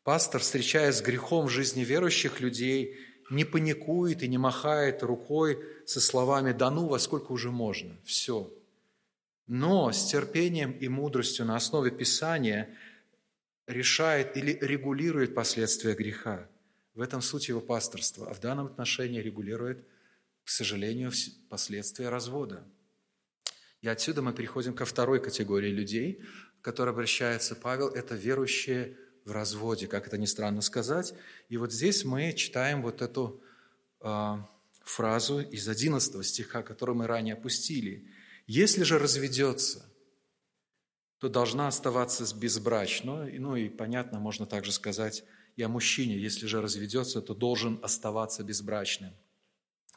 Пастор, 0.03 0.41
встречаясь 0.41 0.95
с 0.95 1.01
грехом 1.01 1.45
в 1.45 1.49
жизни 1.49 1.85
верующих 1.85 2.41
людей, 2.41 2.97
не 3.29 3.45
паникует 3.45 4.23
и 4.23 4.27
не 4.27 4.37
махает 4.37 5.01
рукой 5.01 5.57
со 5.85 6.01
словами 6.01 6.51
«да 6.51 6.69
ну, 6.69 6.87
во 6.87 6.99
сколько 6.99 7.31
уже 7.31 7.49
можно, 7.49 7.95
все». 8.03 8.51
Но 9.47 9.93
с 9.93 10.03
терпением 10.11 10.71
и 10.73 10.89
мудростью 10.89 11.45
на 11.45 11.55
основе 11.55 11.91
Писания 11.91 12.67
решает 13.67 14.35
или 14.35 14.51
регулирует 14.59 15.33
последствия 15.33 15.93
греха. 15.93 16.49
В 16.97 17.01
этом 17.01 17.21
суть 17.21 17.47
его 17.47 17.61
пасторства, 17.61 18.27
а 18.27 18.33
в 18.33 18.39
данном 18.39 18.65
отношении 18.65 19.21
регулирует, 19.21 19.85
к 20.43 20.49
сожалению, 20.49 21.11
последствия 21.47 22.09
развода. 22.09 22.63
И 23.81 23.87
отсюда 23.87 24.23
мы 24.23 24.33
переходим 24.33 24.73
ко 24.73 24.83
второй 24.83 25.21
категории 25.21 25.69
людей, 25.69 26.23
к 26.59 26.65
которой 26.65 26.89
обращается 26.89 27.55
Павел. 27.55 27.89
Это 27.89 28.15
верующие 28.15 28.97
в 29.25 29.31
разводе, 29.31 29.85
как 29.85 30.07
это 30.07 30.17
ни 30.17 30.25
странно 30.25 30.61
сказать. 30.61 31.13
И 31.49 31.57
вот 31.57 31.71
здесь 31.71 32.03
мы 32.03 32.33
читаем 32.33 32.81
вот 32.81 33.03
эту 33.03 33.43
э, 34.01 34.37
фразу 34.83 35.39
из 35.41 35.69
11 35.69 36.25
стиха, 36.25 36.63
которую 36.63 36.95
мы 36.95 37.05
ранее 37.05 37.35
опустили. 37.35 38.11
Если 38.47 38.81
же 38.81 38.97
разведется, 38.97 39.85
то 41.19 41.29
должна 41.29 41.67
оставаться 41.67 42.25
безбрачной. 42.35 43.37
Ну 43.37 43.55
и 43.55 43.69
понятно, 43.69 44.17
можно 44.17 44.47
также 44.47 44.71
сказать 44.71 45.23
и 45.57 45.63
о 45.63 45.67
мужчине. 45.67 46.17
Если 46.17 46.47
же 46.47 46.61
разведется, 46.61 47.21
то 47.21 47.33
должен 47.33 47.79
оставаться 47.83 48.43
безбрачным. 48.43 49.11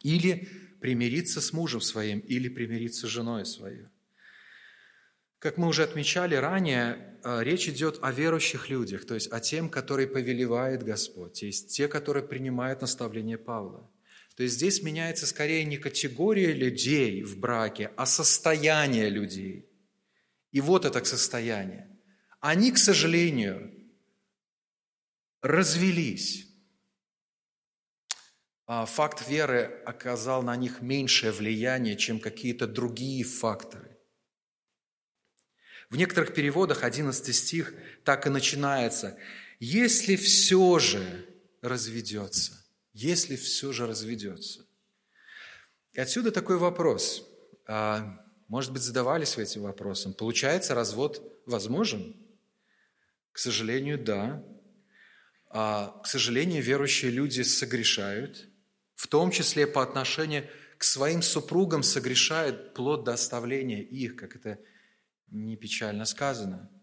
Или 0.02 0.48
примириться 0.80 1.40
с 1.40 1.52
мужем 1.52 1.80
своим, 1.80 2.20
или 2.20 2.48
примириться 2.48 3.06
с 3.06 3.10
женой 3.10 3.44
своей. 3.44 3.86
Как 5.38 5.58
мы 5.58 5.68
уже 5.68 5.82
отмечали 5.84 6.34
ранее, 6.34 7.18
э, 7.22 7.42
речь 7.44 7.68
идет 7.68 7.98
о 8.02 8.10
верующих 8.10 8.70
людях, 8.70 9.06
то 9.06 9.14
есть 9.14 9.30
о 9.32 9.40
тем, 9.40 9.68
которые 9.68 10.08
повелевает 10.08 10.82
Господь, 10.82 11.40
то 11.40 11.46
есть 11.46 11.68
те, 11.76 11.88
которые 11.88 12.26
принимают 12.26 12.80
наставление 12.80 13.38
Павла. 13.38 13.90
То 14.36 14.42
есть 14.42 14.56
здесь 14.56 14.82
меняется 14.82 15.26
скорее 15.26 15.64
не 15.64 15.76
категория 15.76 16.52
людей 16.52 17.22
в 17.22 17.38
браке, 17.38 17.90
а 17.96 18.06
состояние 18.06 19.10
людей. 19.10 19.66
И 20.52 20.60
вот 20.60 20.84
это 20.84 21.04
состояние. 21.04 21.88
Они, 22.40 22.72
к 22.72 22.78
сожалению, 22.78 23.79
развелись. 25.42 26.46
А 28.66 28.86
факт 28.86 29.28
веры 29.28 29.82
оказал 29.84 30.42
на 30.42 30.54
них 30.56 30.80
меньшее 30.80 31.32
влияние, 31.32 31.96
чем 31.96 32.20
какие-то 32.20 32.66
другие 32.66 33.24
факторы. 33.24 33.98
В 35.88 35.96
некоторых 35.96 36.34
переводах 36.34 36.84
11 36.84 37.34
стих 37.34 37.74
так 38.04 38.26
и 38.26 38.30
начинается. 38.30 39.18
«Если 39.58 40.16
все 40.16 40.78
же 40.78 41.26
разведется» 41.62 42.60
если 42.92 43.36
все 43.36 43.72
же 43.72 43.86
разведется. 43.86 44.66
И 45.92 46.00
отсюда 46.00 46.30
такой 46.30 46.58
вопрос. 46.58 47.26
А, 47.66 48.24
может 48.48 48.72
быть, 48.72 48.82
задавались 48.82 49.36
вы 49.36 49.44
этим 49.44 49.62
вопросом. 49.62 50.12
Получается, 50.12 50.74
развод 50.74 51.22
возможен? 51.46 52.16
К 53.32 53.38
сожалению, 53.38 54.02
да. 54.02 54.44
А, 55.50 56.00
к 56.02 56.06
сожалению, 56.06 56.62
верующие 56.62 57.10
люди 57.10 57.42
согрешают, 57.42 58.48
в 58.94 59.06
том 59.06 59.30
числе 59.30 59.66
по 59.66 59.82
отношению 59.82 60.46
к 60.78 60.84
своим 60.84 61.20
супругам 61.22 61.82
согрешают 61.82 62.72
плод 62.74 63.04
до 63.04 63.12
оставления 63.12 63.82
их, 63.82 64.16
как 64.16 64.36
это 64.36 64.58
не 65.28 65.56
печально 65.56 66.04
сказано– 66.06 66.70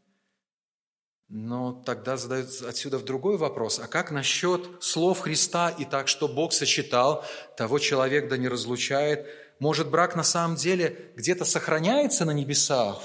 но 1.30 1.73
тогда 1.86 2.15
задается 2.15 2.69
отсюда 2.69 2.97
в 2.97 3.03
другой 3.03 3.38
вопрос. 3.38 3.80
А 3.80 3.88
как 3.88 4.12
насчет 4.12 4.82
слов 4.82 5.19
Христа 5.19 5.69
и 5.69 5.84
так, 5.84 6.08
что 6.08 6.27
Бог 6.27 6.53
сочетал, 6.53 7.25
того 7.58 7.80
человек 7.80 8.30
да 8.30 8.38
не 8.38 8.47
разлучает? 8.47 9.27
Может, 9.60 9.89
брак 9.89 10.15
на 10.15 10.23
самом 10.23 10.56
деле 10.56 11.12
где-то 11.15 11.43
сохраняется 11.43 12.23
на 12.23 12.32
небесах, 12.32 13.01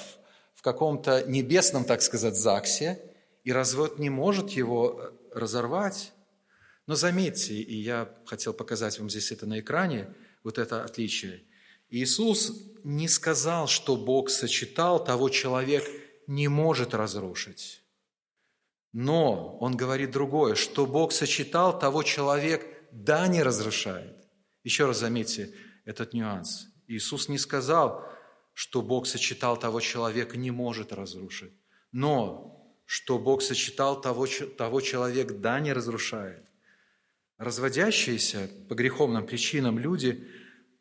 в 0.55 0.63
каком-то 0.63 1.25
небесном, 1.27 1.85
так 1.85 2.03
сказать, 2.03 2.37
ЗАГСе, 2.37 3.01
и 3.43 3.53
развод 3.53 3.99
не 3.99 4.09
может 4.09 4.51
его 4.51 5.01
э, 5.03 5.11
разорвать? 5.35 6.13
Но 6.87 6.95
заметьте, 6.95 7.55
и 7.55 7.77
я 7.77 8.13
хотел 8.27 8.53
показать 8.53 8.99
вам 8.99 9.09
здесь 9.09 9.33
это 9.33 9.47
на 9.47 9.61
экране, 9.61 10.15
вот 10.43 10.59
это 10.59 10.85
отличие. 10.85 11.45
Иисус 11.91 12.53
не 12.85 13.09
сказал, 13.09 13.69
что 13.69 13.97
Бог 13.97 14.31
сочетал, 14.31 15.03
того 15.05 15.29
человек 15.29 15.85
не 16.27 16.49
может 16.49 16.95
разрушить. 16.95 17.83
Но 18.93 19.57
он 19.59 19.77
говорит 19.77 20.11
другое, 20.11 20.55
что 20.55 20.87
Бог 20.87 21.13
сочетал, 21.13 21.79
того 21.79 22.03
человек 22.03 22.67
да 22.93 23.27
не 23.27 23.43
разрушает. 23.43 24.17
Еще 24.65 24.87
раз 24.87 24.99
заметьте 24.99 25.55
этот 25.85 26.13
нюанс. 26.13 26.67
Иисус 26.87 27.29
не 27.29 27.39
сказал, 27.39 28.07
что 28.55 28.83
Бог 28.83 29.07
сочетал, 29.07 29.57
того 29.57 29.81
человека 29.81 30.37
не 30.37 30.51
может 30.51 30.93
разрушить. 30.93 31.53
Но 31.91 32.62
что 32.85 33.19
Бог 33.19 33.43
сочетал, 33.43 34.01
того, 34.01 34.27
того 34.59 34.81
человек 34.81 35.41
да 35.41 35.61
не 35.61 35.73
разрушает. 35.73 36.45
Разводящиеся 37.39 38.49
по 38.69 38.75
греховным 38.75 39.27
причинам 39.27 39.79
люди 39.79 40.29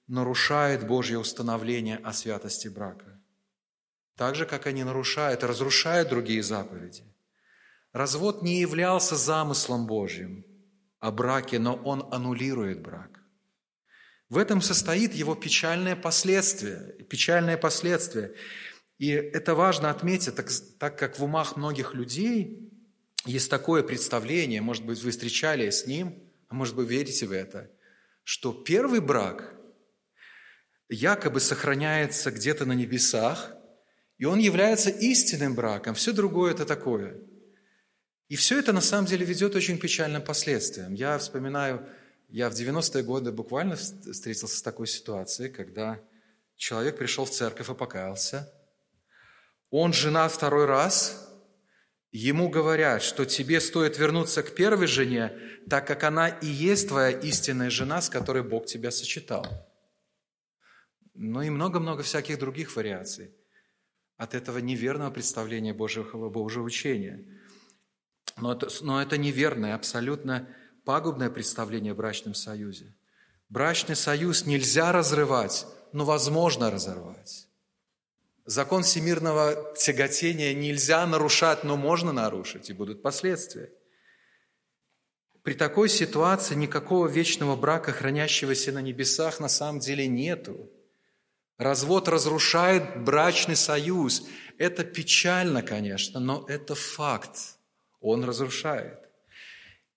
нарушают 0.07 0.83
Божье 0.83 1.17
установление 1.17 1.97
о 1.97 2.13
святости 2.13 2.67
брака. 2.67 3.19
Так 4.15 4.35
же, 4.35 4.45
как 4.45 4.67
они 4.67 4.83
нарушают, 4.83 5.43
разрушают 5.43 6.09
другие 6.09 6.43
заповеди. 6.43 7.03
Развод 7.93 8.41
не 8.41 8.61
являлся 8.61 9.15
замыслом 9.15 9.87
Божьим 9.87 10.45
о 10.99 11.11
браке, 11.11 11.59
но 11.59 11.75
он 11.75 12.07
аннулирует 12.11 12.81
брак. 12.81 13.21
В 14.29 14.37
этом 14.37 14.61
состоит 14.61 15.13
его 15.13 15.35
печальное 15.35 15.95
последствие. 15.95 17.03
Печальное 17.09 17.57
последствие. 17.57 18.33
И 19.01 19.09
это 19.09 19.55
важно 19.55 19.89
отметить, 19.89 20.35
так, 20.35 20.51
так 20.77 20.99
как 20.99 21.17
в 21.17 21.23
умах 21.23 21.57
многих 21.57 21.95
людей 21.95 22.69
есть 23.25 23.49
такое 23.49 23.81
представление, 23.81 24.61
может 24.61 24.85
быть, 24.85 25.01
вы 25.01 25.09
встречались 25.09 25.79
с 25.79 25.87
ним, 25.87 26.21
а 26.49 26.53
может 26.53 26.75
быть, 26.75 26.87
верите 26.87 27.25
в 27.25 27.31
это, 27.31 27.71
что 28.23 28.53
первый 28.53 28.99
брак 28.99 29.55
якобы 30.87 31.39
сохраняется 31.39 32.29
где-то 32.29 32.65
на 32.65 32.73
небесах, 32.73 33.55
и 34.19 34.25
он 34.25 34.37
является 34.37 34.91
истинным 34.91 35.55
браком. 35.55 35.95
Все 35.95 36.11
другое– 36.11 36.51
это 36.53 36.65
такое– 36.65 37.17
и 38.31 38.37
все 38.37 38.59
это 38.59 38.71
на 38.71 38.79
самом 38.79 39.07
деле 39.07 39.25
ведет 39.25 39.55
очень 39.55 39.77
печальным 39.77 40.21
последствиям. 40.21 40.93
Я 40.93 41.17
вспоминаю, 41.17 41.85
я 42.29 42.49
в 42.49 42.53
90-е 42.53 43.03
годы 43.03 43.33
буквально 43.33 43.75
встретился 43.75 44.57
с 44.57 44.61
такой 44.61 44.87
ситуацией, 44.87 45.49
когда 45.49 45.99
человек 46.55 46.97
пришел 46.97 47.25
в 47.25 47.29
церковь 47.31 47.69
и 47.69 47.73
покаялся. 47.73 48.49
Он 49.71 49.93
женат 49.93 50.31
второй 50.31 50.65
раз, 50.65 51.27
ему 52.11 52.49
говорят, 52.49 53.01
что 53.01 53.25
тебе 53.25 53.59
стоит 53.59 53.97
вернуться 53.97 54.43
к 54.43 54.53
первой 54.53 54.85
жене, 54.85 55.35
так 55.67 55.87
как 55.87 56.03
она 56.03 56.27
и 56.27 56.45
есть 56.45 56.89
твоя 56.89 57.09
истинная 57.09 57.71
жена, 57.71 58.01
с 58.01 58.09
которой 58.09 58.43
Бог 58.43 58.67
тебя 58.67 58.91
сочетал. 58.91 59.47
Ну 61.15 61.41
и 61.41 61.49
много-много 61.49 62.03
всяких 62.03 62.37
других 62.37 62.75
вариаций 62.75 63.33
от 64.17 64.35
этого 64.35 64.59
неверного 64.59 65.09
представления 65.09 65.73
Божьего, 65.73 66.29
Божьего 66.29 66.63
учения– 66.63 67.25
но 68.37 68.53
это, 68.53 68.67
но 68.81 69.01
это 69.01 69.17
неверное, 69.17 69.75
абсолютно 69.75 70.47
пагубное 70.85 71.29
представление 71.29 71.91
о 71.91 71.95
брачном 71.95 72.33
союзе. 72.33 72.95
Брачный 73.49 73.95
союз 73.95 74.45
нельзя 74.45 74.91
разрывать 74.91 75.67
но 75.93 76.05
возможно 76.05 76.71
разорвать. 76.71 77.49
Закон 78.45 78.83
всемирного 78.83 79.73
тяготения 79.77 80.53
нельзя 80.53 81.05
нарушать, 81.05 81.63
но 81.63 81.77
можно 81.77 82.11
нарушить, 82.11 82.69
и 82.69 82.73
будут 82.73 83.01
последствия. 83.01 83.71
При 85.43 85.53
такой 85.53 85.89
ситуации 85.89 86.55
никакого 86.55 87.07
вечного 87.07 87.55
брака, 87.55 87.91
хранящегося 87.91 88.71
на 88.71 88.81
небесах, 88.81 89.39
на 89.39 89.49
самом 89.49 89.79
деле 89.79 90.07
нету. 90.07 90.69
Развод 91.57 92.07
разрушает 92.07 93.03
брачный 93.03 93.55
союз. 93.55 94.27
Это 94.57 94.83
печально, 94.83 95.61
конечно, 95.61 96.19
но 96.19 96.45
это 96.47 96.75
факт. 96.75 97.37
Он 97.99 98.23
разрушает. 98.23 98.99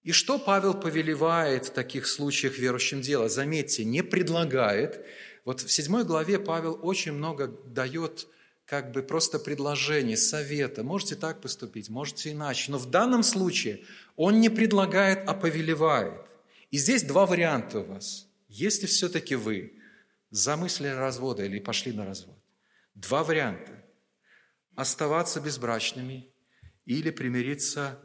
И 0.02 0.12
что 0.12 0.38
Павел 0.38 0.74
повелевает 0.74 1.66
в 1.66 1.72
таких 1.72 2.07
случаях 2.07 2.59
верующим 2.59 3.00
делать? 3.00 3.33
Заметьте, 3.33 3.85
не 3.85 4.02
предлагает. 4.02 5.04
Вот 5.44 5.61
в 5.61 5.70
седьмой 5.70 6.04
главе 6.04 6.38
Павел 6.38 6.78
очень 6.83 7.12
много 7.12 7.48
дает 7.48 8.26
как 8.64 8.92
бы 8.92 9.02
просто 9.02 9.38
предложений, 9.38 10.16
совета. 10.16 10.83
Можете 10.83 11.16
так 11.16 11.40
поступить, 11.40 11.90
можете 11.90 12.33
иначе. 12.33 12.72
Но 12.72 12.78
в 12.78 12.90
данном 12.90 13.22
случае 13.22 13.85
он 14.16 14.40
не 14.40 14.48
предлагает, 14.48 15.28
а 15.28 15.35
повелевает. 15.35 16.14
И 16.70 16.78
здесь 16.78 17.02
два 17.02 17.26
варианта 17.26 17.80
у 17.80 17.85
вас. 17.85 18.26
Если 18.48 18.87
все-таки 18.87 19.35
вы 19.35 19.78
замыслили 20.30 20.88
развода 20.88 21.44
или 21.44 21.59
пошли 21.59 21.92
на 21.92 22.07
развод, 22.07 22.37
два 22.94 23.22
варианта. 23.22 23.72
Оставаться 24.74 25.40
безбрачными 25.40 26.33
или 26.85 27.11
примириться 27.11 28.00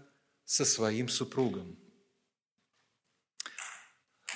со 0.46 0.66
своим 0.66 1.10
супругом. 1.10 1.80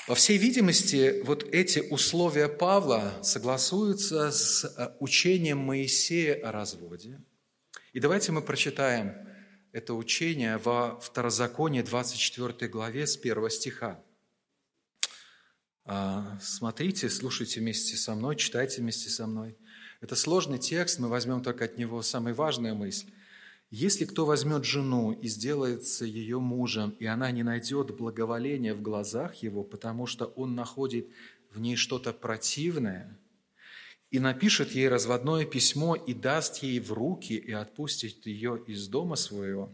По 0.05 0.15
всей 0.15 0.37
видимости, 0.37 1.21
вот 1.23 1.43
эти 1.43 1.79
условия 1.79 2.49
Павла 2.49 3.13
согласуются 3.23 4.31
с 4.31 4.65
э, 4.65 4.93
учением 4.99 5.59
Моисея 5.59 6.45
о 6.45 6.51
разводе. 6.51 7.21
И 7.93 8.01
давайте 8.01 8.33
мы 8.33 8.41
прочитаем 8.41 9.15
это 9.71 9.93
учение 9.93 10.57
во 10.57 10.99
Второзаконии 10.99 11.81
24 11.81 12.69
главе 12.69 13.07
с 13.07 13.15
1 13.15 13.49
стиха. 13.49 14.03
А, 15.85 16.37
смотрите, 16.41 17.09
слушайте 17.09 17.61
вместе 17.61 17.95
со 17.95 18.13
мной, 18.13 18.35
читайте 18.35 18.81
вместе 18.81 19.09
со 19.09 19.25
мной. 19.25 19.57
Это 20.01 20.17
сложный 20.17 20.59
текст, 20.59 20.99
мы 20.99 21.07
возьмем 21.07 21.41
только 21.41 21.63
от 21.63 21.77
него 21.77 22.01
самую 22.01 22.35
важную 22.35 22.75
мысль. 22.75 23.09
Если 23.75 24.05
кто 24.05 24.27
возьмет 24.27 24.65
жену 24.65 25.13
и 25.13 25.27
сделается 25.27 26.05
ее 26.05 26.39
мужем, 26.39 26.95
и 26.99 27.07
она 27.07 27.31
не 27.31 27.41
найдет 27.41 27.89
благоволения 27.97 28.75
в 28.75 28.83
глазах 28.83 29.33
его, 29.37 29.63
потому 29.63 30.05
что 30.05 30.25
он 30.25 30.53
находит 30.53 31.07
в 31.49 31.59
ней 31.59 31.75
что-то 31.75 32.13
противное, 32.13 33.17
и 34.11 34.19
напишет 34.19 34.73
ей 34.73 34.89
разводное 34.89 35.45
письмо 35.45 35.95
и 35.95 36.13
даст 36.13 36.61
ей 36.61 36.79
в 36.79 36.93
руки 36.93 37.33
и 37.33 37.51
отпустит 37.51 38.27
ее 38.27 38.63
из 38.67 38.87
дома 38.87 39.15
своего, 39.15 39.71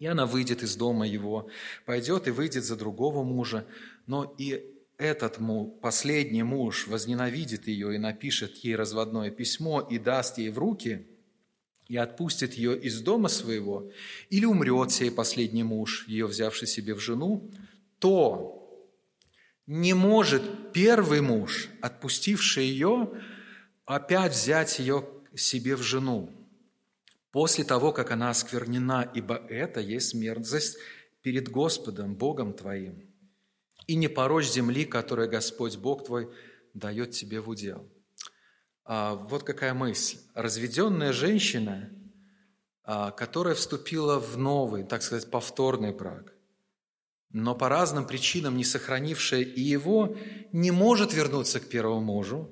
и 0.00 0.06
она 0.06 0.26
выйдет 0.26 0.64
из 0.64 0.74
дома 0.74 1.06
его, 1.06 1.48
пойдет 1.86 2.26
и 2.26 2.32
выйдет 2.32 2.64
за 2.64 2.74
другого 2.74 3.22
мужа, 3.22 3.68
но 4.08 4.34
и 4.36 4.66
этот 4.98 5.38
последний 5.80 6.42
муж 6.42 6.88
возненавидит 6.88 7.68
ее 7.68 7.94
и 7.94 7.98
напишет 7.98 8.56
ей 8.64 8.74
разводное 8.74 9.30
письмо 9.30 9.80
и 9.80 10.00
даст 10.00 10.38
ей 10.38 10.50
в 10.50 10.58
руки– 10.58 11.06
и 11.92 11.96
отпустит 11.98 12.54
ее 12.54 12.74
из 12.74 13.02
дома 13.02 13.28
своего, 13.28 13.90
или 14.30 14.46
умрет 14.46 14.90
сей 14.90 15.10
последний 15.10 15.62
муж, 15.62 16.08
ее 16.08 16.26
взявший 16.26 16.66
себе 16.66 16.94
в 16.94 17.00
жену, 17.00 17.50
то 17.98 18.88
не 19.66 19.92
может 19.92 20.72
первый 20.72 21.20
муж, 21.20 21.68
отпустивший 21.82 22.64
ее, 22.64 23.10
опять 23.84 24.32
взять 24.32 24.78
ее 24.78 25.06
себе 25.34 25.76
в 25.76 25.82
жену, 25.82 26.30
после 27.30 27.62
того, 27.62 27.92
как 27.92 28.10
она 28.10 28.30
осквернена, 28.30 29.10
ибо 29.14 29.34
это 29.50 29.80
есть 29.80 30.14
мерзость 30.14 30.78
перед 31.20 31.50
Господом, 31.50 32.14
Богом 32.14 32.54
твоим, 32.54 33.02
и 33.86 33.96
не 33.96 34.08
порочь 34.08 34.48
земли, 34.50 34.86
которую 34.86 35.28
Господь 35.28 35.76
Бог 35.76 36.06
твой 36.06 36.30
дает 36.72 37.10
тебе 37.10 37.42
в 37.42 37.50
удел. 37.50 37.86
А, 38.84 39.14
вот 39.14 39.44
какая 39.44 39.74
мысль. 39.74 40.18
Разведенная 40.34 41.12
женщина, 41.12 41.90
а, 42.84 43.10
которая 43.12 43.54
вступила 43.54 44.18
в 44.18 44.36
новый, 44.36 44.84
так 44.84 45.02
сказать, 45.02 45.30
повторный 45.30 45.92
брак, 45.92 46.32
но 47.30 47.54
по 47.54 47.68
разным 47.68 48.06
причинам 48.06 48.56
не 48.56 48.64
сохранившая 48.64 49.42
и 49.42 49.60
его, 49.60 50.16
не 50.52 50.70
может 50.70 51.14
вернуться 51.14 51.60
к 51.60 51.68
первому 51.68 52.00
мужу, 52.00 52.50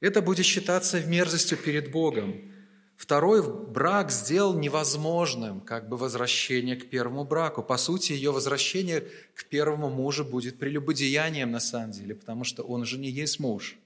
это 0.00 0.22
будет 0.22 0.46
считаться 0.46 1.00
мерзостью 1.00 1.58
перед 1.58 1.90
Богом. 1.90 2.52
Второй 2.96 3.42
брак 3.42 4.10
сделал 4.10 4.58
невозможным 4.58 5.60
как 5.60 5.88
бы 5.88 5.98
возвращение 5.98 6.76
к 6.76 6.88
первому 6.88 7.24
браку. 7.24 7.62
По 7.62 7.76
сути, 7.76 8.12
ее 8.12 8.30
возвращение 8.30 9.02
к 9.34 9.44
первому 9.50 9.90
мужу 9.90 10.24
будет 10.24 10.58
прелюбодеянием 10.58 11.50
на 11.50 11.60
самом 11.60 11.90
деле, 11.90 12.14
потому 12.14 12.44
что 12.44 12.62
он 12.62 12.82
уже 12.82 12.98
не 12.98 13.10
есть 13.10 13.40
муж– 13.40 13.76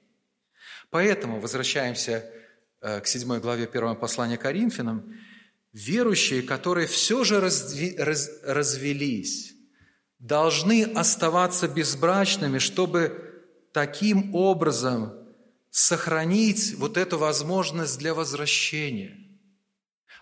Поэтому 0.90 1.38
возвращаемся 1.38 2.24
э, 2.80 3.00
к 3.00 3.06
7 3.06 3.38
главе 3.38 3.64
1 3.72 3.96
послания 3.96 4.36
Коринфянам. 4.36 5.14
Верующие, 5.72 6.42
которые 6.42 6.88
все 6.88 7.22
же 7.22 7.40
разви, 7.40 7.94
раз, 7.96 8.28
развелись, 8.42 9.54
должны 10.18 10.82
оставаться 10.82 11.68
безбрачными, 11.68 12.58
чтобы 12.58 13.44
таким 13.72 14.34
образом 14.34 15.12
сохранить 15.70 16.74
вот 16.76 16.96
эту 16.96 17.18
возможность 17.18 17.98
для 17.98 18.14
возвращения. 18.14 19.16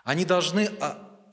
Они 0.03 0.23
должны 0.23 0.69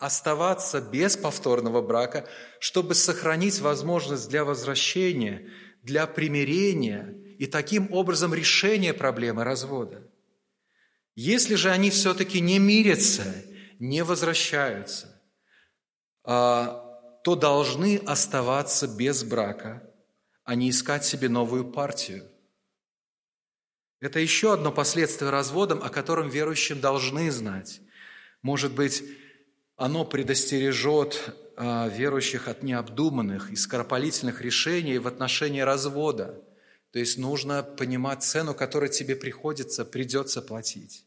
оставаться 0.00 0.80
без 0.80 1.18
повторного 1.18 1.82
брака, 1.82 2.26
чтобы 2.58 2.94
сохранить 2.94 3.60
возможность 3.60 4.30
для 4.30 4.46
возвращения, 4.46 5.50
для 5.82 6.06
примирения– 6.06 7.18
и 7.38 7.46
таким 7.46 7.92
образом 7.92 8.34
решение 8.34 8.94
проблемы 8.94 9.44
развода. 9.44 10.02
Если 11.14 11.54
же 11.54 11.70
они 11.70 11.90
все-таки 11.90 12.40
не 12.40 12.58
мирятся, 12.58 13.24
не 13.78 14.04
возвращаются, 14.04 15.22
а, 16.24 16.82
то 17.24 17.36
должны 17.36 17.98
оставаться 18.06 18.86
без 18.86 19.24
брака, 19.24 19.82
а 20.44 20.54
не 20.54 20.70
искать 20.70 21.04
себе 21.04 21.28
новую 21.28 21.72
партию. 21.72 22.30
Это 24.00 24.20
еще 24.20 24.52
одно 24.52 24.72
последствие 24.72 25.30
разводом, 25.30 25.82
о 25.82 25.88
котором 25.88 26.28
верующим 26.28 26.80
должны 26.80 27.30
знать. 27.30 27.80
Может 28.42 28.74
быть, 28.74 29.02
оно 29.76 30.04
предостережет 30.04 31.34
а, 31.56 31.88
верующих 31.88 32.48
от 32.48 32.62
необдуманных 32.62 33.50
и 33.50 33.56
скоропалительных 33.56 34.42
решений 34.42 34.98
в 34.98 35.08
отношении 35.08 35.60
развода– 35.60 36.42
то 36.96 37.00
есть 37.00 37.18
нужно 37.18 37.62
понимать 37.62 38.22
цену, 38.22 38.54
которую 38.54 38.88
тебе 38.88 39.16
приходится, 39.16 39.84
придется 39.84 40.40
платить. 40.40 41.04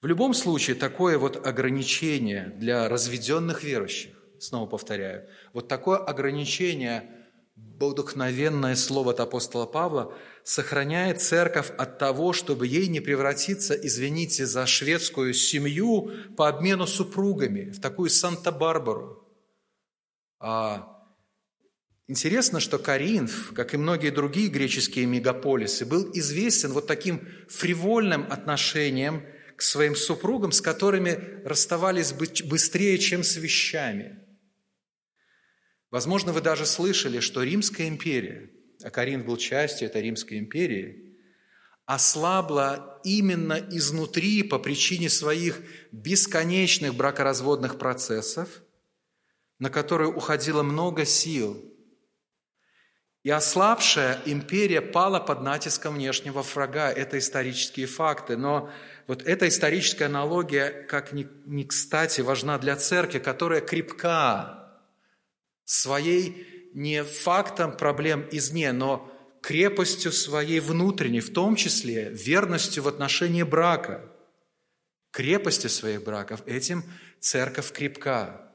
В 0.00 0.06
любом 0.06 0.32
случае, 0.32 0.74
такое 0.74 1.18
вот 1.18 1.46
ограничение 1.46 2.54
для 2.56 2.88
разведенных 2.88 3.62
верующих, 3.62 4.16
снова 4.38 4.66
повторяю, 4.66 5.28
вот 5.52 5.68
такое 5.68 5.98
ограничение, 5.98 7.28
вдохновенное 7.56 8.74
слово 8.74 9.10
от 9.10 9.20
апостола 9.20 9.66
Павла, 9.66 10.14
сохраняет 10.44 11.20
церковь 11.20 11.70
от 11.76 11.98
того, 11.98 12.32
чтобы 12.32 12.66
ей 12.66 12.88
не 12.88 13.00
превратиться, 13.00 13.74
извините, 13.74 14.46
за 14.46 14.64
шведскую 14.64 15.34
семью 15.34 16.10
по 16.38 16.48
обмену 16.48 16.86
супругами, 16.86 17.68
в 17.70 17.82
такую 17.82 18.08
Санта-Барбару. 18.08 19.28
А 20.38 20.95
Интересно, 22.08 22.60
что 22.60 22.78
Коринф, 22.78 23.52
как 23.52 23.74
и 23.74 23.76
многие 23.76 24.10
другие 24.10 24.48
греческие 24.48 25.06
мегаполисы, 25.06 25.84
был 25.84 26.08
известен 26.14 26.72
вот 26.72 26.86
таким 26.86 27.26
фривольным 27.48 28.30
отношением 28.30 29.24
к 29.56 29.62
своим 29.62 29.96
супругам, 29.96 30.52
с 30.52 30.60
которыми 30.60 31.42
расставались 31.44 32.12
быстрее, 32.12 32.98
чем 32.98 33.24
с 33.24 33.36
вещами. 33.36 34.20
Возможно, 35.90 36.32
вы 36.32 36.42
даже 36.42 36.64
слышали, 36.64 37.18
что 37.18 37.42
Римская 37.42 37.88
империя, 37.88 38.50
а 38.84 38.90
Коринф 38.90 39.24
был 39.24 39.36
частью 39.36 39.88
этой 39.88 40.02
Римской 40.02 40.38
империи, 40.38 41.16
ослабла 41.86 43.00
именно 43.02 43.54
изнутри 43.70 44.44
по 44.44 44.60
причине 44.60 45.08
своих 45.08 45.60
бесконечных 45.90 46.94
бракоразводных 46.94 47.78
процессов, 47.78 48.62
на 49.58 49.70
которые 49.70 50.12
уходило 50.12 50.62
много 50.62 51.04
сил– 51.04 51.64
и 53.26 53.30
ослабшая 53.30 54.20
империя 54.24 54.80
пала 54.80 55.18
под 55.18 55.42
натиском 55.42 55.94
внешнего 55.94 56.42
врага. 56.42 56.92
Это 56.92 57.18
исторические 57.18 57.86
факты. 57.86 58.36
Но 58.36 58.70
вот 59.08 59.24
эта 59.26 59.48
историческая 59.48 60.04
аналогия, 60.04 60.70
как 60.70 61.12
ни, 61.12 61.26
ни 61.44 61.64
кстати, 61.64 62.20
важна 62.20 62.56
для 62.58 62.76
церкви, 62.76 63.18
которая 63.18 63.62
крепка 63.62 64.78
своей 65.64 66.70
не 66.72 67.02
фактом 67.02 67.76
проблем 67.76 68.28
извне, 68.30 68.70
но 68.70 69.12
крепостью 69.42 70.12
своей 70.12 70.60
внутренней, 70.60 71.18
в 71.18 71.32
том 71.32 71.56
числе 71.56 72.10
верностью 72.10 72.84
в 72.84 72.86
отношении 72.86 73.42
брака, 73.42 74.02
крепостью 75.10 75.68
своих 75.68 76.04
браков. 76.04 76.42
Этим 76.46 76.84
церковь 77.18 77.72
крепка. 77.72 78.45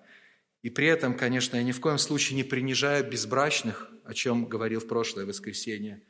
И 0.61 0.69
при 0.69 0.87
этом, 0.87 1.17
конечно, 1.17 1.57
я 1.57 1.63
ни 1.63 1.71
в 1.71 1.79
коем 1.79 1.97
случае 1.97 2.35
не 2.35 2.43
принижаю 2.43 3.09
безбрачных, 3.09 3.89
о 4.05 4.13
чем 4.13 4.45
говорил 4.45 4.79
в 4.79 4.87
прошлое 4.87 5.25
воскресенье, 5.25 6.03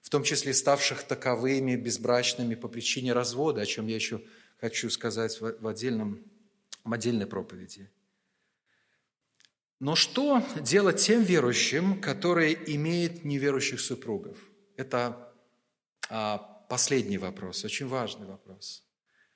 в 0.00 0.10
том 0.10 0.22
числе 0.22 0.54
ставших 0.54 1.02
таковыми 1.02 1.74
безбрачными 1.74 2.54
по 2.54 2.68
причине 2.68 3.12
развода, 3.12 3.62
о 3.62 3.66
чем 3.66 3.88
я 3.88 3.96
еще 3.96 4.22
хочу 4.60 4.90
сказать 4.90 5.40
в, 5.40 5.66
отдельном, 5.66 6.22
в 6.84 6.92
отдельной 6.92 7.26
проповеди. 7.26 7.90
Но 9.80 9.94
что 9.96 10.42
делать 10.60 11.00
тем 11.00 11.22
верующим, 11.22 12.00
которые 12.00 12.56
имеют 12.76 13.24
неверующих 13.24 13.80
супругов? 13.80 14.38
Это 14.76 15.34
а, 16.08 16.38
последний 16.70 17.18
вопрос, 17.18 17.64
очень 17.64 17.86
важный 17.86 18.26
вопрос. 18.26 18.84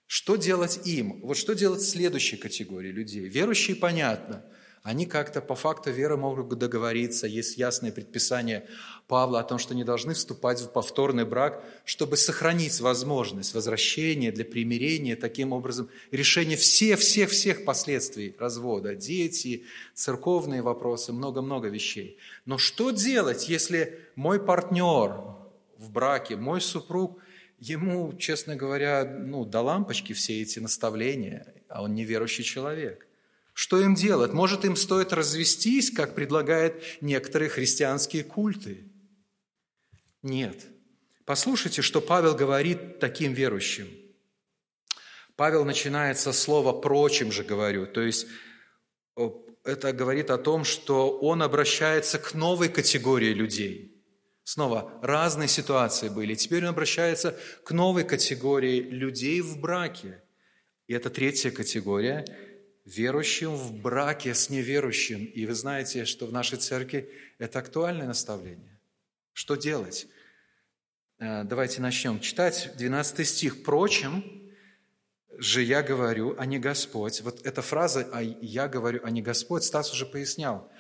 Что 0.06 0.37
делать 0.37 0.87
им? 0.87 1.20
Вот 1.20 1.37
что 1.37 1.54
делать 1.54 1.83
следующей 1.83 2.37
категории 2.37 2.90
людей? 2.90 3.28
Верующие, 3.28 3.74
понятно– 3.74 4.46
они 4.82 5.04
как-то 5.04 5.42
по 5.42 5.54
факту 5.54 5.90
веры 5.90 6.16
могут 6.16 6.48
договориться. 6.58 7.26
Есть 7.26 7.58
ясное 7.58 7.92
предписание 7.92 8.66
Павла 9.08 9.40
о 9.40 9.44
том, 9.44 9.58
что 9.58 9.74
не 9.74 9.84
должны 9.84 10.14
вступать 10.14 10.60
в 10.62 10.68
повторный 10.70 11.26
брак, 11.26 11.62
чтобы 11.84 12.16
сохранить 12.16 12.80
возможность 12.80 13.52
возвращения 13.54 14.32
для 14.32 14.44
примирения, 14.44 15.16
таким 15.16 15.52
образом 15.52 15.90
решение 16.10 16.56
всех-всех-всех 16.56 17.66
последствий 17.66 18.34
развода. 18.38 18.94
Дети, 18.94 19.64
церковные 19.92 20.62
вопросы, 20.62 21.12
много-много 21.12 21.68
вещей. 21.68 22.16
Но 22.46 22.56
что 22.56 22.90
делать, 22.90 23.50
если 23.50 24.00
мой 24.16 24.42
партнер 24.42 25.20
в 25.76 25.90
браке, 25.90 26.36
мой 26.36 26.62
супруг, 26.62 27.18
ему, 27.58 28.14
честно 28.16 28.56
говоря, 28.56 29.04
ну, 29.04 29.44
до 29.44 29.60
лампочки 29.60 30.14
все 30.14 30.40
эти 30.40 30.58
наставления, 30.58 31.52
а 31.68 31.82
он 31.82 31.94
неверующий 31.94 32.44
человек? 32.44 33.06
Что 33.62 33.78
им 33.78 33.94
делать? 33.94 34.32
Может, 34.32 34.64
им 34.64 34.74
стоит 34.74 35.12
развестись, 35.12 35.90
как 35.90 36.14
предлагают 36.14 36.82
некоторые 37.02 37.50
христианские 37.50 38.24
культы? 38.24 38.90
Нет. 40.22 40.66
Послушайте, 41.26 41.82
что 41.82 42.00
Павел 42.00 42.34
говорит 42.34 43.00
таким 43.00 43.34
верующим. 43.34 43.86
Павел 45.36 45.66
начинает 45.66 46.18
со 46.18 46.32
слова 46.32 46.72
«прочим 46.72 47.30
же 47.30 47.44
говорю», 47.44 47.86
то 47.86 48.00
есть 48.00 48.28
это 49.64 49.92
говорит 49.92 50.30
о 50.30 50.38
том, 50.38 50.64
что 50.64 51.18
он 51.18 51.42
обращается 51.42 52.18
к 52.18 52.32
новой 52.32 52.70
категории 52.70 53.34
людей. 53.34 54.02
Снова, 54.42 54.90
разные 55.02 55.48
ситуации 55.48 56.08
были. 56.08 56.34
Теперь 56.34 56.62
он 56.62 56.70
обращается 56.70 57.38
к 57.62 57.72
новой 57.72 58.04
категории 58.04 58.80
людей 58.80 59.42
в 59.42 59.60
браке. 59.60 60.22
И 60.86 60.94
это 60.94 61.10
третья 61.10 61.50
категория– 61.50 62.24
верующим 62.84 63.54
в 63.54 63.72
браке 63.80 64.34
с 64.34 64.50
неверующим. 64.50 65.24
И 65.24 65.46
вы 65.46 65.54
знаете, 65.54 66.04
что 66.04 66.26
в 66.26 66.32
нашей 66.32 66.58
церкви 66.58 67.10
это 67.38 67.58
актуальное 67.58 68.06
наставление. 68.06 68.78
Что 69.32 69.54
делать? 69.54 70.06
Э, 71.18 71.44
давайте 71.44 71.80
начнем 71.82 72.20
читать 72.20 72.72
12 72.76 73.26
стих. 73.26 73.58
«Впрочем, 73.58 74.24
же 75.38 75.62
я 75.62 75.82
говорю, 75.82 76.34
а 76.38 76.46
не 76.46 76.58
Господь». 76.58 77.20
Вот 77.20 77.46
эта 77.46 77.62
фраза 77.62 78.08
«а 78.12 78.22
я 78.22 78.68
говорю, 78.68 79.00
а 79.04 79.10
не 79.10 79.22
Господь» 79.22 79.64
Стас 79.64 79.92
уже 79.92 80.06
пояснял 80.06 80.70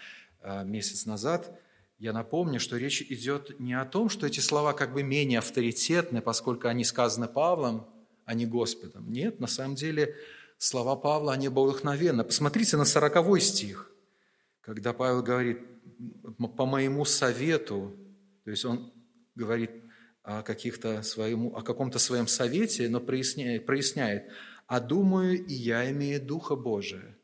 э, 0.40 0.64
месяц 0.64 1.06
назад. 1.06 1.58
Я 1.98 2.14
напомню, 2.14 2.60
что 2.60 2.78
речь 2.78 3.02
идет 3.02 3.60
не 3.60 3.74
о 3.74 3.84
том, 3.84 4.08
что 4.08 4.26
эти 4.26 4.40
слова 4.40 4.72
как 4.72 4.94
бы 4.94 5.02
менее 5.02 5.40
авторитетны, 5.40 6.22
поскольку 6.22 6.68
они 6.68 6.82
сказаны 6.82 7.28
Павлом, 7.28 7.86
а 8.24 8.32
не 8.32 8.46
Господом. 8.46 9.12
Нет, 9.12 9.38
на 9.38 9.46
самом 9.46 9.74
деле– 9.74 10.16
слова 10.60 10.94
Павла, 10.94 11.32
они 11.32 11.48
вдохновенны. 11.48 12.22
Посмотрите 12.22 12.76
на 12.76 12.84
сороковой 12.84 13.40
стих, 13.40 13.90
когда 14.60 14.92
Павел 14.92 15.22
говорит, 15.22 15.58
по 16.56 16.66
моему 16.66 17.04
совету, 17.04 17.96
то 18.44 18.50
есть 18.50 18.64
он 18.64 18.92
говорит 19.34 19.70
о, 20.22 20.42
каких-то 20.42 21.02
своему, 21.02 21.56
о 21.56 21.62
каком-то 21.62 21.98
своем 21.98 22.26
совете, 22.26 22.88
но 22.90 23.00
проясняет, 23.00 23.64
проясняет, 23.64 24.30
а 24.66 24.80
думаю, 24.80 25.44
и 25.44 25.54
я 25.54 25.90
имею 25.90 26.20
Духа 26.20 26.56
Божия. 26.56 27.16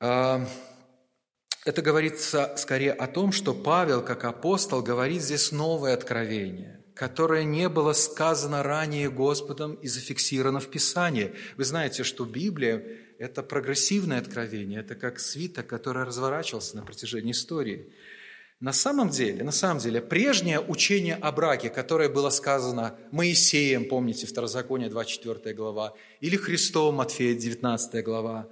А, 0.00 0.44
это 1.64 1.80
говорится 1.80 2.56
скорее 2.58 2.92
о 2.92 3.06
том, 3.06 3.30
что 3.30 3.54
Павел, 3.54 4.02
как 4.02 4.24
апостол, 4.24 4.82
говорит 4.82 5.22
здесь 5.22 5.52
новое 5.52 5.94
откровение– 5.94 6.80
которое 6.94 7.42
не 7.42 7.68
было 7.68 7.92
сказано 7.92 8.62
ранее 8.62 9.10
Господом 9.10 9.74
и 9.74 9.88
зафиксировано 9.88 10.60
в 10.60 10.68
Писании. 10.68 11.34
Вы 11.56 11.64
знаете, 11.64 12.04
что 12.04 12.24
Библия– 12.24 12.84
это 13.18 13.42
прогрессивное 13.42 14.18
откровение, 14.18 14.80
это 14.80 14.94
как 14.94 15.18
свиток, 15.18 15.66
который 15.66 16.04
разворачивался 16.04 16.76
на 16.76 16.82
протяжении 16.82 17.32
истории. 17.32 17.92
На 18.60 18.72
самом 18.72 19.10
деле, 19.10 19.42
на 19.42 19.50
самом 19.50 19.80
деле, 19.80 20.00
прежнее 20.00 20.60
учение 20.60 21.16
о 21.16 21.32
браке, 21.32 21.68
которое 21.68 22.08
было 22.08 22.30
сказано 22.30 22.96
Моисеем, 23.10 23.88
помните, 23.88 24.26
Второзаконие, 24.26 24.88
24 24.88 25.54
глава, 25.54 25.94
или 26.20 26.36
Христом, 26.36 26.94
Матфея, 26.94 27.34
19 27.34 28.04
глава, 28.04 28.48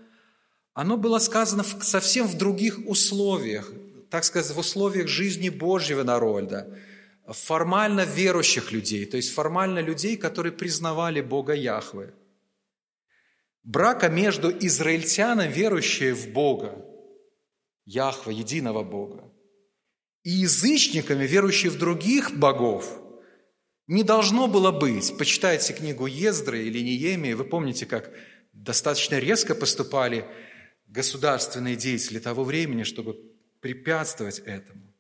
оно 0.75 0.97
было 0.97 1.19
сказано 1.19 1.63
совсем 1.63 2.27
в 2.27 2.37
других 2.37 2.79
условиях, 2.87 3.73
так 4.11 4.25
сказать, 4.25 4.55
в 4.55 4.59
условиях 4.59 5.07
жизни 5.07 5.49
Божьего 5.49 6.03
народа– 6.03 6.77
формально 7.29 8.05
верующих 8.05 8.73
людей, 8.73 9.07
то 9.07 9.17
есть 9.17 9.33
формально 9.33 9.79
людей, 9.79 10.17
которые 10.17 10.53
признавали 10.53 11.21
Бога 11.21 11.55
Яхве. 11.55 12.15
Брака 13.63 14.09
между 14.09 14.51
израильтянами, 14.51 15.53
верующими 15.53 16.13
в 16.13 16.33
Бога, 16.33 16.85
Яхве, 17.85 18.35
единого 18.35 18.83
Бога, 18.83 19.33
и 20.25 20.31
язычниками, 20.31 21.27
верующими 21.27 21.71
в 21.71 21.79
других 21.79 22.37
богов, 22.37 23.01
не 23.87 24.03
должно 24.03 24.47
было 24.47 24.71
быть. 24.71 25.17
Почитайте 25.19 25.75
книгу 25.75 26.07
Ездры 26.07 26.65
или 26.65 26.81
Неемии, 26.81 27.35
вы 27.35 27.45
помните, 27.45 27.87
как 27.87 28.13
достаточно 28.53 29.19
резко 29.19 29.55
поступали 29.55 30.25
государственные 30.87 31.77
деятели 31.77 32.19
того 32.19 32.45
времени, 32.45 32.83
чтобы 32.83 33.17
препятствовать 33.61 34.41
этому. 34.41 34.92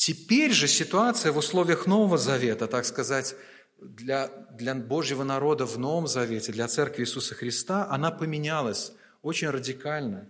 Теперь 0.00 0.52
же 0.52 0.66
ситуация 0.66 1.30
в 1.30 1.36
условиях 1.36 1.86
Нового 1.86 2.16
Завета, 2.16 2.66
так 2.68 2.86
сказать, 2.86 3.36
для, 3.78 4.28
для 4.50 4.74
Божьего 4.74 5.24
народа 5.24 5.66
в 5.66 5.78
Новом 5.78 6.06
Завете, 6.06 6.52
для 6.52 6.68
Церкви 6.68 7.02
Иисуса 7.02 7.34
Христа, 7.34 7.86
она 7.90 8.10
поменялась 8.10 8.92
очень 9.20 9.50
радикально. 9.50 10.26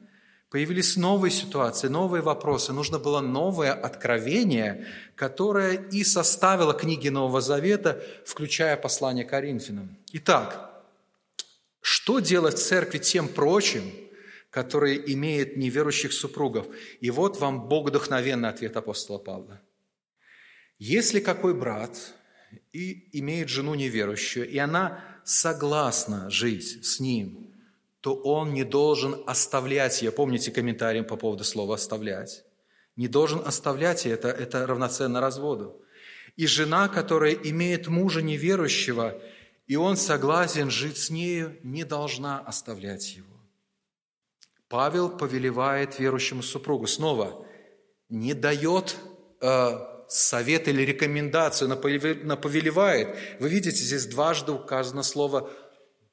Появились 0.51 0.97
новые 0.97 1.31
ситуации, 1.31 1.87
новые 1.87 2.21
вопросы. 2.21 2.73
Нужно 2.73 2.99
было 2.99 3.21
новое 3.21 3.73
откровение, 3.73 4.89
которое 5.15 5.75
и 5.75 6.03
составило 6.03 6.75
книги 6.75 7.09
Нового 7.09 7.41
Завета, 7.41 8.03
включая 8.27 8.77
послание 8.77 9.25
Коринфянам. 9.25 9.97
Итак, 10.11 10.83
что 11.81 12.19
делать 12.19 12.59
в 12.59 12.67
церкви 12.67 12.99
тем 12.99 13.29
прочим, 13.29 13.85
которые 14.51 15.13
имеют 15.13 15.57
неверующих 15.57 16.13
супругов. 16.13 16.67
И 17.01 17.11
вот 17.11 17.39
вам 17.39 17.69
богодухновенный 17.69 18.49
ответ 18.49 18.77
апостола 18.77 19.19
Павла. 19.19 19.61
Если 20.79 21.21
какой 21.21 21.55
брат 21.55 22.15
и 22.73 23.09
имеет 23.19 23.49
жену 23.49 23.75
неверующую, 23.75 24.49
и 24.49 24.59
она 24.59 25.05
согласна 25.25 26.29
жить 26.31 26.85
с 26.85 26.99
ним, 27.01 27.55
то 28.01 28.15
он 28.15 28.55
не 28.55 28.65
должен 28.65 29.23
оставлять 29.27 30.03
ее. 30.03 30.11
Помните 30.11 30.51
комментарий 30.51 31.03
по 31.03 31.17
поводу 31.17 31.45
слова 31.45 31.75
«оставлять»? 31.75 32.45
Не 32.97 33.09
должен 33.09 33.41
оставлять 33.45 34.05
ее, 34.05 34.15
это, 34.15 34.29
это 34.29 34.67
равноценно 34.67 35.21
разводу. 35.21 35.81
И 36.37 36.47
жена, 36.47 36.89
которая 36.89 37.35
имеет 37.35 37.87
мужа 37.87 38.21
неверующего, 38.21 39.21
и 39.67 39.77
он 39.77 39.97
согласен 39.97 40.71
жить 40.71 40.97
с 40.97 41.11
нею, 41.11 41.59
не 41.63 41.85
должна 41.85 42.41
оставлять 42.41 43.17
его. 43.17 43.40
Павел 44.71 45.11
повелевает 45.11 45.99
верующему 45.99 46.45
супругу. 46.45 46.87
Снова, 46.87 47.45
не 48.09 48.35
дает 48.35 48.97
э, 49.41 49.73
совет 50.09 50.69
или 50.69 50.83
рекомендацию, 50.83 51.69
но 51.69 51.77
повелевает. 52.37 53.19
Вы 53.41 53.49
видите, 53.49 53.85
здесь 53.85 54.07
дважды 54.07 54.53
указано 54.53 55.03
слово 55.03 55.51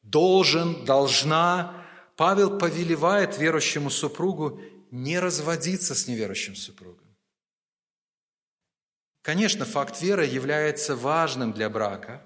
«должен», 0.01 0.85
«должна». 0.85 1.85
Павел 2.15 2.57
повелевает 2.57 3.37
верующему 3.37 3.91
супругу 3.91 4.59
не 4.89 5.19
разводиться 5.19 5.93
с 5.93 6.07
неверующим 6.07 6.55
супругом. 6.55 7.15
Конечно, 9.21 9.65
факт 9.65 10.01
веры 10.01 10.25
является 10.25 10.95
важным 10.95 11.53
для 11.53 11.69
брака, 11.69 12.25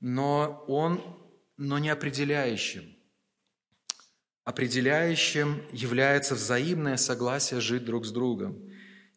но 0.00 0.64
он 0.68 1.02
но 1.58 1.78
не 1.78 1.90
определяющим. 1.90 2.97
Определяющим 4.48 5.62
является 5.72 6.34
взаимное 6.34 6.96
согласие 6.96 7.60
жить 7.60 7.84
друг 7.84 8.06
с 8.06 8.10
другом. 8.10 8.58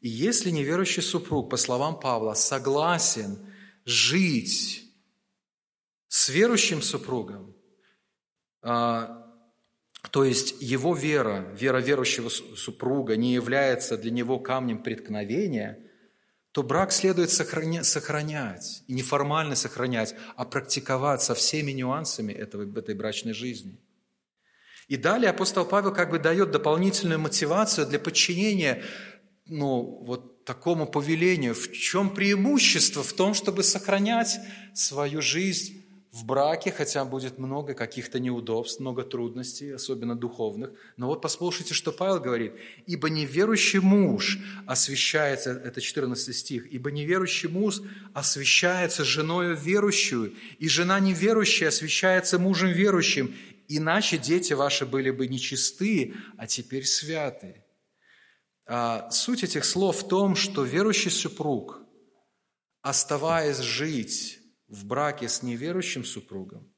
И 0.01 0.09
если 0.09 0.49
неверующий 0.49 1.01
супруг, 1.01 1.49
по 1.49 1.55
словам 1.55 1.97
Павла, 2.01 2.33
согласен 2.33 3.39
жить 3.85 4.83
с 6.09 6.27
верующим 6.27 6.81
супругом, 6.81 7.55
а, 8.61 9.25
то 10.09 10.25
есть 10.25 10.55
его 10.59 10.93
вера, 10.93 11.49
вера 11.57 11.77
верующего 11.77 12.27
супруга 12.27 13.15
не 13.15 13.33
является 13.33 13.97
для 13.97 14.11
него 14.11 14.37
камнем 14.37 14.83
преткновения, 14.83 15.79
то 16.51 16.61
брак 16.61 16.91
следует 16.91 17.29
сохранять, 17.29 18.83
и 18.85 18.93
не 18.93 19.01
формально 19.01 19.55
сохранять, 19.55 20.13
а 20.35 20.43
практиковать 20.43 21.21
со 21.21 21.35
всеми 21.35 21.71
нюансами 21.71 22.33
этого, 22.33 22.77
этой 22.77 22.95
брачной 22.95 23.31
жизни. 23.31 23.79
И 24.91 24.97
далее 24.97 25.29
апостол 25.29 25.63
Павел 25.63 25.93
как 25.93 26.09
бы 26.09 26.19
дает 26.19 26.51
дополнительную 26.51 27.17
мотивацию 27.17 27.87
для 27.87 27.97
подчинения 27.97 28.83
ну, 29.47 30.03
вот 30.03 30.43
такому 30.43 30.85
повелению. 30.85 31.55
В 31.55 31.71
чем 31.71 32.09
преимущество 32.09 33.01
в 33.01 33.13
том, 33.13 33.33
чтобы 33.33 33.63
сохранять 33.63 34.37
свою 34.73 35.21
жизнь 35.21 35.81
в 36.11 36.25
браке, 36.25 36.73
хотя 36.73 37.05
будет 37.05 37.37
много 37.37 37.73
каких-то 37.73 38.19
неудобств, 38.19 38.81
много 38.81 39.03
трудностей, 39.03 39.71
особенно 39.71 40.13
духовных. 40.13 40.71
Но 40.97 41.07
вот 41.07 41.21
послушайте, 41.21 41.73
что 41.73 41.93
Павел 41.93 42.19
говорит. 42.19 42.51
«Ибо 42.85 43.09
неверующий 43.09 43.79
муж 43.79 44.39
освящается», 44.65 45.51
это 45.51 45.79
14 45.79 46.35
стих, 46.35 46.67
«ибо 46.69 46.91
неверующий 46.91 47.47
муж 47.47 47.81
освящается 48.13 49.05
женою 49.05 49.55
верующую, 49.55 50.33
и 50.59 50.67
жена 50.67 50.99
неверующая 50.99 51.69
освящается 51.69 52.37
мужем 52.39 52.71
верующим, 52.71 53.33
иначе 53.77 54.17
дети 54.17 54.53
ваши 54.53 54.85
были 54.85 55.11
бы 55.11 55.27
нечистые, 55.27 56.15
а 56.37 56.47
теперь 56.47 56.85
святы». 56.85 57.63
А 58.65 59.09
суть 59.11 59.43
этих 59.43 59.65
слов 59.65 60.03
в 60.03 60.07
том, 60.07 60.35
что 60.35 60.63
верующий 60.63 61.11
супруг, 61.11 61.81
оставаясь 62.81 63.59
жить 63.59 64.39
в 64.67 64.85
браке 64.85 65.27
с 65.27 65.43
неверующим 65.43 66.05
супругом 66.05 66.71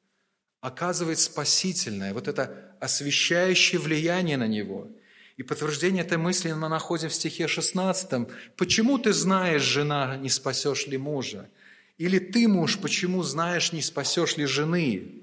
оказывает 0.64 1.20
спасительное, 1.20 2.14
вот 2.14 2.30
это 2.30 2.76
освещающее 2.80 3.82
влияние 3.82 4.38
на 4.38 4.48
него. 4.48 4.90
И 5.36 5.44
подтверждение 5.44 6.04
этой 6.06 6.18
мысли 6.18 6.54
мы 6.54 6.70
находим 6.70 7.10
в 7.10 7.14
стихе 7.14 7.48
16. 7.48 8.28
«Почему 8.56 8.98
ты 8.98 9.12
знаешь, 9.12 9.62
жена, 9.62 10.16
не 10.16 10.30
спасешь 10.30 10.88
ли 10.88 10.98
мужа? 10.98 11.50
Или 11.98 12.18
ты, 12.18 12.48
муж, 12.48 12.80
почему 12.80 13.24
знаешь, 13.24 13.74
не 13.74 13.82
спасешь 13.82 14.38
ли 14.38 14.46
жены?» 14.46 15.23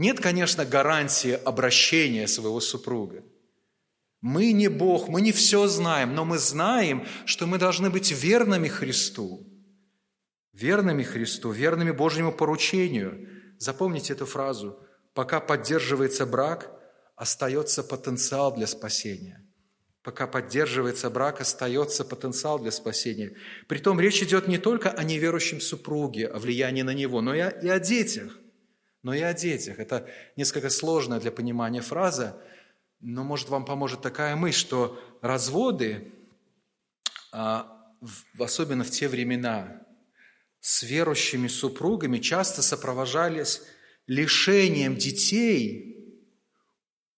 Нет, 0.00 0.20
конечно, 0.20 0.64
гарантии 0.64 1.38
обращения 1.44 2.26
своего 2.26 2.60
супруга. 2.60 3.22
Мы 4.20 4.52
не 4.52 4.68
Бог, 4.68 5.08
мы 5.08 5.20
не 5.20 5.32
все 5.32 5.66
знаем, 5.68 6.14
но 6.14 6.24
мы 6.24 6.38
знаем, 6.38 7.06
что 7.26 7.46
мы 7.46 7.58
должны 7.58 7.90
быть 7.90 8.10
верными 8.10 8.68
Христу 8.68 9.46
верными 10.60 11.02
Христу, 11.02 11.50
верными 11.50 11.90
Божьему 11.90 12.32
поручению. 12.32 13.28
Запомните 13.58 14.12
эту 14.12 14.26
фразу. 14.26 14.78
Пока 15.14 15.40
поддерживается 15.40 16.26
брак, 16.26 16.70
остается 17.16 17.82
потенциал 17.82 18.54
для 18.54 18.66
спасения. 18.66 19.46
Пока 20.02 20.26
поддерживается 20.26 21.10
брак, 21.10 21.40
остается 21.40 22.04
потенциал 22.04 22.58
для 22.58 22.70
спасения. 22.70 23.36
Притом 23.68 24.00
речь 24.00 24.22
идет 24.22 24.48
не 24.48 24.58
только 24.58 24.90
о 24.90 25.04
неверующем 25.04 25.60
супруге, 25.60 26.26
о 26.26 26.38
влиянии 26.38 26.82
на 26.82 26.94
него, 26.94 27.20
но 27.20 27.34
и 27.34 27.40
о, 27.40 27.50
и 27.50 27.68
о 27.68 27.78
детях. 27.78 28.38
Но 29.02 29.14
и 29.14 29.20
о 29.20 29.32
детях. 29.32 29.78
Это 29.78 30.08
несколько 30.36 30.68
сложная 30.70 31.20
для 31.20 31.32
понимания 31.32 31.80
фраза, 31.80 32.40
но, 33.00 33.24
может, 33.24 33.48
вам 33.48 33.64
поможет 33.64 34.02
такая 34.02 34.36
мысль, 34.36 34.58
что 34.58 35.00
разводы, 35.22 36.12
а, 37.32 37.92
особенно 38.38 38.84
в 38.84 38.90
те 38.90 39.08
времена, 39.08 39.80
с 40.60 40.82
верующими 40.82 41.48
супругами 41.48 42.18
часто 42.18 42.60
сопровождались 42.60 43.62
лишением 44.06 44.96
детей 44.96 45.96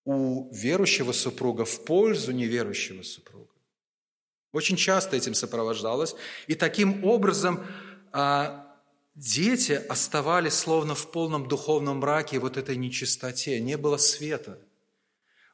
у 0.05 0.53
верующего 0.55 1.13
супруга 1.13 1.65
в 1.65 1.85
пользу 1.85 2.33
неверующего 2.33 3.03
супруга. 3.03 3.53
Очень 4.53 4.77
часто 4.77 5.17
этим 5.17 5.35
сопровождалось. 5.35 6.15
И 6.47 6.55
таким 6.55 7.05
образом 7.05 7.65
а, 8.13 8.72
дети 9.15 9.73
оставались 9.73 10.55
словно 10.55 10.95
в 10.95 11.11
полном 11.11 11.49
духовном 11.49 11.99
мраке 11.99 12.39
вот 12.39 12.57
этой 12.57 12.77
нечистоте. 12.77 13.61
Не 13.61 13.77
было 13.77 13.97
света. 13.97 14.59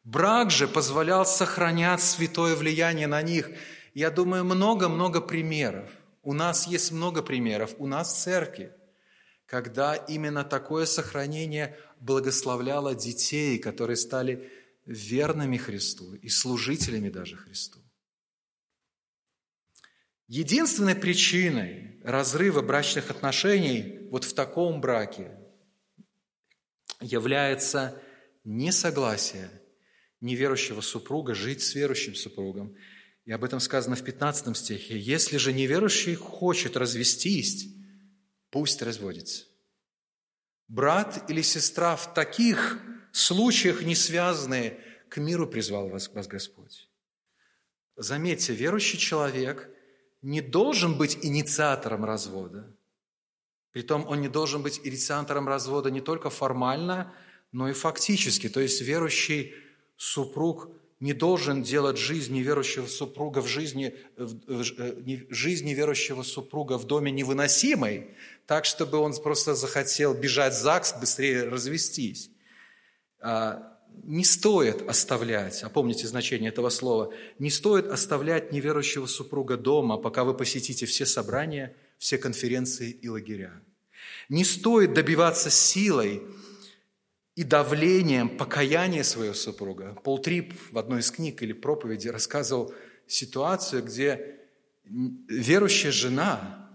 Брак 0.04 0.50
же 0.50 0.68
позволял 0.68 1.26
сохранять 1.26 2.00
святое 2.00 2.56
влияние 2.56 3.06
на 3.06 3.20
них. 3.22 3.50
Я 3.94 4.10
думаю, 4.10 4.44
много-много 4.44 5.20
примеров. 5.20 5.90
У 6.22 6.32
нас 6.32 6.66
есть 6.66 6.92
много 6.92 7.22
примеров, 7.22 7.74
у 7.78 7.86
нас 7.86 8.12
в 8.12 8.18
церкви, 8.18 8.72
когда 9.46 9.94
именно 9.94 10.44
такое 10.44 10.84
сохранение 10.84 11.78
благословляло 12.00 12.94
детей, 12.94 13.58
которые 13.58 13.96
стали 13.96 14.50
верными 14.84 15.56
Христу 15.56 16.14
и 16.14 16.28
служителями 16.28 17.08
даже 17.08 17.36
Христу. 17.36 17.78
Единственной 20.28 20.94
причиной 20.94 22.00
разрыва 22.04 22.62
брачных 22.62 23.10
отношений 23.10 24.08
вот 24.10 24.24
в 24.24 24.34
таком 24.34 24.80
браке 24.80 25.32
является 27.00 28.00
несогласие 28.44 29.50
неверующего 30.20 30.80
супруга 30.80 31.34
жить 31.34 31.62
с 31.62 31.74
верующим 31.74 32.14
супругом– 32.14 32.76
и 33.28 33.30
об 33.32 33.44
этом 33.44 33.60
сказано 33.60 33.94
в 33.94 34.02
15 34.02 34.56
стихе. 34.56 34.98
«Если 34.98 35.36
же 35.36 35.52
неверующий 35.52 36.14
хочет 36.14 36.78
развестись, 36.78 37.68
пусть 38.48 38.80
разводится». 38.80 39.44
Брат 40.66 41.28
или 41.30 41.42
сестра 41.42 41.94
в 41.96 42.14
таких 42.14 42.80
случаях 43.12 43.82
не 43.82 43.94
связанные, 43.94 44.80
к 45.10 45.18
миру 45.18 45.46
призвал 45.46 45.90
вас, 45.90 46.08
вас 46.08 46.26
Господь. 46.26 46.88
Заметьте, 47.96 48.54
верующий 48.54 48.98
человек 48.98 49.68
не 50.28 50.42
должен 50.42 50.98
быть 50.98 51.18
инициатором 51.22 52.04
развода. 52.04 52.66
Притом 53.72 54.06
он 54.06 54.20
не 54.20 54.28
должен 54.28 54.62
быть 54.62 54.78
инициатором 54.84 55.48
развода 55.48 55.90
не 55.90 56.02
только 56.02 56.28
формально, 56.28 57.14
но 57.50 57.70
и 57.70 57.72
фактически. 57.72 58.50
То 58.50 58.60
есть 58.60 58.82
верующий 58.82 59.54
супруг 59.96 60.68
не 61.00 61.14
должен 61.14 61.62
делать 61.62 61.96
жизнь 61.96 62.34
неверующего 62.34 62.86
супруга 62.86 63.40
в 63.40 63.46
жизни, 63.46 63.94
в 64.18 64.60
э, 64.78 65.26
жизнь 65.30 65.66
неверующего 65.66 66.22
супруга 66.22 66.76
в 66.76 66.84
доме 66.84 67.10
невыносимой, 67.10 68.10
так, 68.46 68.66
чтобы 68.66 68.98
он 68.98 69.14
просто 69.14 69.54
захотел 69.54 70.12
бежать 70.12 70.52
в 70.52 70.60
ЗАГС, 70.60 71.00
быстрее 71.00 71.48
развестись. 71.48 72.30
А, 73.20 73.77
не 74.08 74.24
стоит 74.24 74.88
оставлять, 74.88 75.62
а 75.62 75.68
помните 75.68 76.06
значение 76.06 76.48
этого 76.48 76.70
слова, 76.70 77.12
не 77.38 77.50
стоит 77.50 77.88
оставлять 77.88 78.52
неверующего 78.52 79.06
супруга 79.06 79.58
дома, 79.58 79.98
пока 79.98 80.24
вы 80.24 80.34
посетите 80.34 80.86
все 80.86 81.04
собрания, 81.04 81.76
все 81.98 82.16
конференции 82.16 82.90
и 82.90 83.08
лагеря. 83.08 83.62
Не 84.30 84.44
стоит 84.44 84.94
добиваться 84.94 85.50
силой 85.50 86.22
и 87.34 87.44
давлением 87.44 88.36
покаяния 88.36 89.02
своего 89.02 89.34
супруга. 89.34 89.94
Пол 90.02 90.18
Трип 90.18 90.54
в 90.70 90.78
одной 90.78 91.00
из 91.00 91.10
книг 91.10 91.42
или 91.42 91.52
проповеди 91.52 92.08
рассказывал 92.08 92.74
ситуацию, 93.06 93.84
где 93.84 94.38
верующая 94.84 95.92
жена 95.92 96.70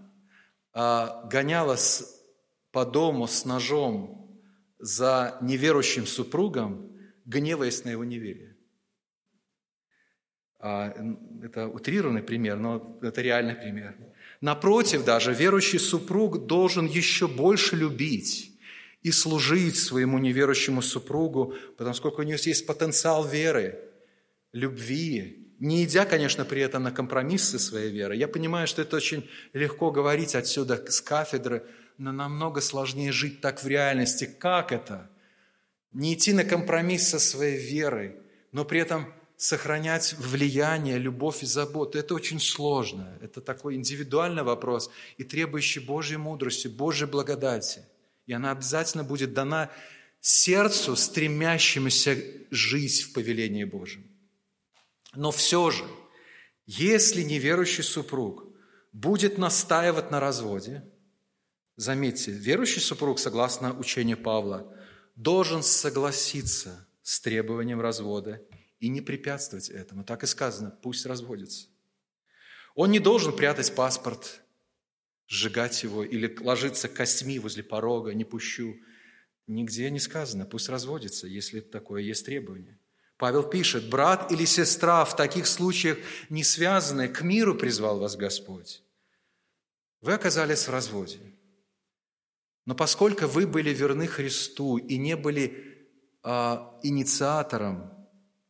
а, 0.72 1.28
гонялась 1.30 2.20
по 2.70 2.84
дому 2.84 3.26
с 3.26 3.44
ножом 3.44 4.40
за 4.78 5.38
неверующим 5.42 6.06
супругом, 6.06 6.93
гневаясь 7.24 7.84
на 7.84 7.90
его 7.90 8.04
неверие. 8.04 8.56
Это 10.58 11.68
утрированный 11.68 12.22
пример, 12.22 12.56
но 12.56 12.98
это 13.02 13.20
реальный 13.20 13.54
пример. 13.54 13.96
Напротив, 14.40 15.04
даже 15.04 15.34
верующий 15.34 15.78
супруг 15.78 16.46
должен 16.46 16.86
еще 16.86 17.28
больше 17.28 17.76
любить 17.76 18.52
и 19.02 19.10
служить 19.10 19.76
своему 19.76 20.18
неверующему 20.18 20.80
супругу, 20.80 21.54
потому 21.76 21.94
что 21.94 22.10
у 22.10 22.22
него 22.22 22.38
есть 22.40 22.66
потенциал 22.66 23.26
веры, 23.26 23.78
любви, 24.52 25.52
не 25.58 25.84
идя, 25.84 26.06
конечно, 26.06 26.44
при 26.44 26.62
этом 26.62 26.82
на 26.82 26.90
компромиссы 26.90 27.58
своей 27.58 27.90
веры. 27.90 28.16
Я 28.16 28.28
понимаю, 28.28 28.66
что 28.66 28.82
это 28.82 28.96
очень 28.96 29.28
легко 29.52 29.90
говорить 29.90 30.34
отсюда 30.34 30.82
с 30.90 31.00
кафедры, 31.00 31.66
но 31.98 32.12
намного 32.12 32.60
сложнее 32.60 33.12
жить 33.12 33.40
так 33.40 33.62
в 33.62 33.66
реальности. 33.66 34.24
Как 34.38 34.72
это? 34.72 35.10
Не 35.94 36.14
идти 36.14 36.32
на 36.32 36.44
компромисс 36.44 37.08
со 37.08 37.18
своей 37.18 37.58
верой, 37.58 38.16
но 38.52 38.64
при 38.64 38.80
этом 38.80 39.12
сохранять 39.36 40.14
влияние, 40.18 40.98
любовь 40.98 41.42
и 41.42 41.46
заботу. 41.46 41.98
Это 41.98 42.14
очень 42.14 42.40
сложно. 42.40 43.18
Это 43.22 43.40
такой 43.40 43.76
индивидуальный 43.76 44.42
вопрос 44.42 44.90
и 45.16 45.24
требующий 45.24 45.80
Божьей 45.80 46.18
мудрости, 46.18 46.68
Божьей 46.68 47.06
благодати– 47.06 47.80
и 48.26 48.32
она 48.32 48.52
обязательно 48.52 49.04
будет 49.04 49.34
дана 49.34 49.70
сердцу, 50.20 50.96
стремящемуся 50.96 52.16
жить 52.50 53.02
в 53.02 53.12
повелении 53.12 53.64
Божьем. 53.64 54.04
Но 55.14 55.30
все 55.30 55.70
же, 55.70 55.84
Если 56.66 57.22
неверующий 57.22 57.82
супруг 57.82 58.46
будет 58.90 59.36
настаивать 59.36 60.10
на 60.10 60.18
разводе, 60.18 60.82
заметьте, 61.76 62.30
верующий 62.30 62.80
супруг, 62.80 63.18
согласно 63.18 63.78
учению 63.78 64.16
Павла, 64.16 64.74
должен 65.14 65.62
согласиться 65.62 66.86
с 67.02 67.20
требованием 67.20 67.80
развода 67.80 68.42
и 68.80 68.88
не 68.88 69.00
препятствовать 69.00 69.68
этому. 69.68 70.04
Так 70.04 70.22
и 70.22 70.26
сказано, 70.26 70.70
пусть 70.70 71.06
разводится. 71.06 71.68
Он 72.74 72.90
не 72.90 72.98
должен 72.98 73.34
прятать 73.34 73.74
паспорт, 73.74 74.42
сжигать 75.28 75.82
его 75.82 76.04
или 76.04 76.36
ложиться 76.40 76.88
костьми 76.88 77.38
возле 77.38 77.62
порога, 77.62 78.14
не 78.14 78.24
пущу. 78.24 78.76
Нигде 79.46 79.90
не 79.90 80.00
сказано, 80.00 80.46
пусть 80.46 80.68
разводится, 80.68 81.26
если 81.26 81.60
такое 81.60 82.02
есть 82.02 82.24
требование. 82.24 82.78
Павел 83.16 83.44
пишет, 83.44 83.88
брат 83.88 84.32
или 84.32 84.44
сестра 84.44 85.04
в 85.04 85.14
таких 85.14 85.46
случаях 85.46 85.98
не 86.30 86.42
связанные, 86.42 87.08
к 87.08 87.22
миру 87.22 87.54
призвал 87.54 88.00
вас 88.00 88.16
Господь. 88.16 88.82
Вы 90.00 90.14
оказались 90.14 90.66
в 90.66 90.70
разводе. 90.70 91.33
Но 92.66 92.74
поскольку 92.74 93.26
вы 93.26 93.46
были 93.46 93.70
верны 93.70 94.06
Христу 94.06 94.78
и 94.78 94.96
не 94.96 95.16
были 95.16 95.86
а, 96.22 96.78
инициатором 96.82 97.92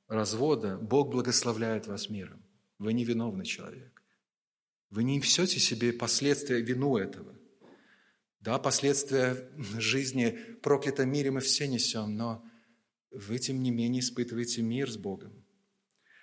развода, 0.08 0.76
Бог 0.78 1.10
благословляет 1.10 1.86
вас 1.86 2.08
миром. 2.08 2.42
Вы 2.78 2.92
невиновный 2.92 3.44
человек. 3.44 4.02
Вы 4.90 5.04
не 5.04 5.16
несете 5.16 5.58
себе 5.58 5.92
последствия 5.92 6.60
вину 6.60 6.96
этого. 6.96 7.34
Да, 8.40 8.58
последствия 8.58 9.48
жизни 9.78 10.38
в 10.58 10.60
проклятом 10.60 11.10
мире 11.10 11.30
мы 11.30 11.40
все 11.40 11.66
несем, 11.66 12.16
но 12.16 12.44
вы, 13.10 13.38
тем 13.38 13.62
не 13.62 13.70
менее, 13.70 14.00
испытываете 14.00 14.62
мир 14.62 14.90
с 14.90 14.96
Богом. 14.96 15.44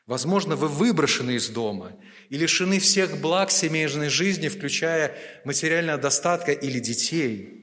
Возможно, 0.06 0.56
вы 0.56 0.68
выброшены 0.68 1.32
из 1.32 1.50
дома 1.50 1.98
и 2.30 2.38
лишены 2.38 2.80
всех 2.80 3.20
благ 3.22 3.50
семейной 3.50 4.10
жизни, 4.10 4.50
включая 4.50 5.18
материального 5.46 6.00
достатка 6.00 6.52
или 6.52 6.80
детей. 6.80 7.61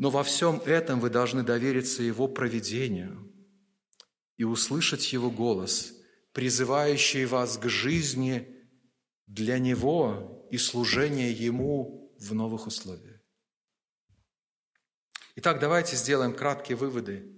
Но 0.00 0.08
во 0.08 0.22
всем 0.22 0.62
этом 0.64 0.98
вы 0.98 1.10
должны 1.10 1.42
довериться 1.42 2.02
Его 2.02 2.26
проведению 2.26 3.30
и 4.38 4.44
услышать 4.44 5.12
Его 5.12 5.30
голос, 5.30 5.92
призывающий 6.32 7.26
вас 7.26 7.58
к 7.58 7.68
жизни 7.68 8.48
для 9.26 9.58
Него 9.58 10.48
и 10.50 10.56
служения 10.56 11.30
Ему 11.30 12.14
в 12.18 12.32
новых 12.32 12.66
условиях. 12.66 13.20
Итак, 15.36 15.60
давайте 15.60 15.96
сделаем 15.96 16.32
краткие 16.32 16.76
выводы, 16.78 17.30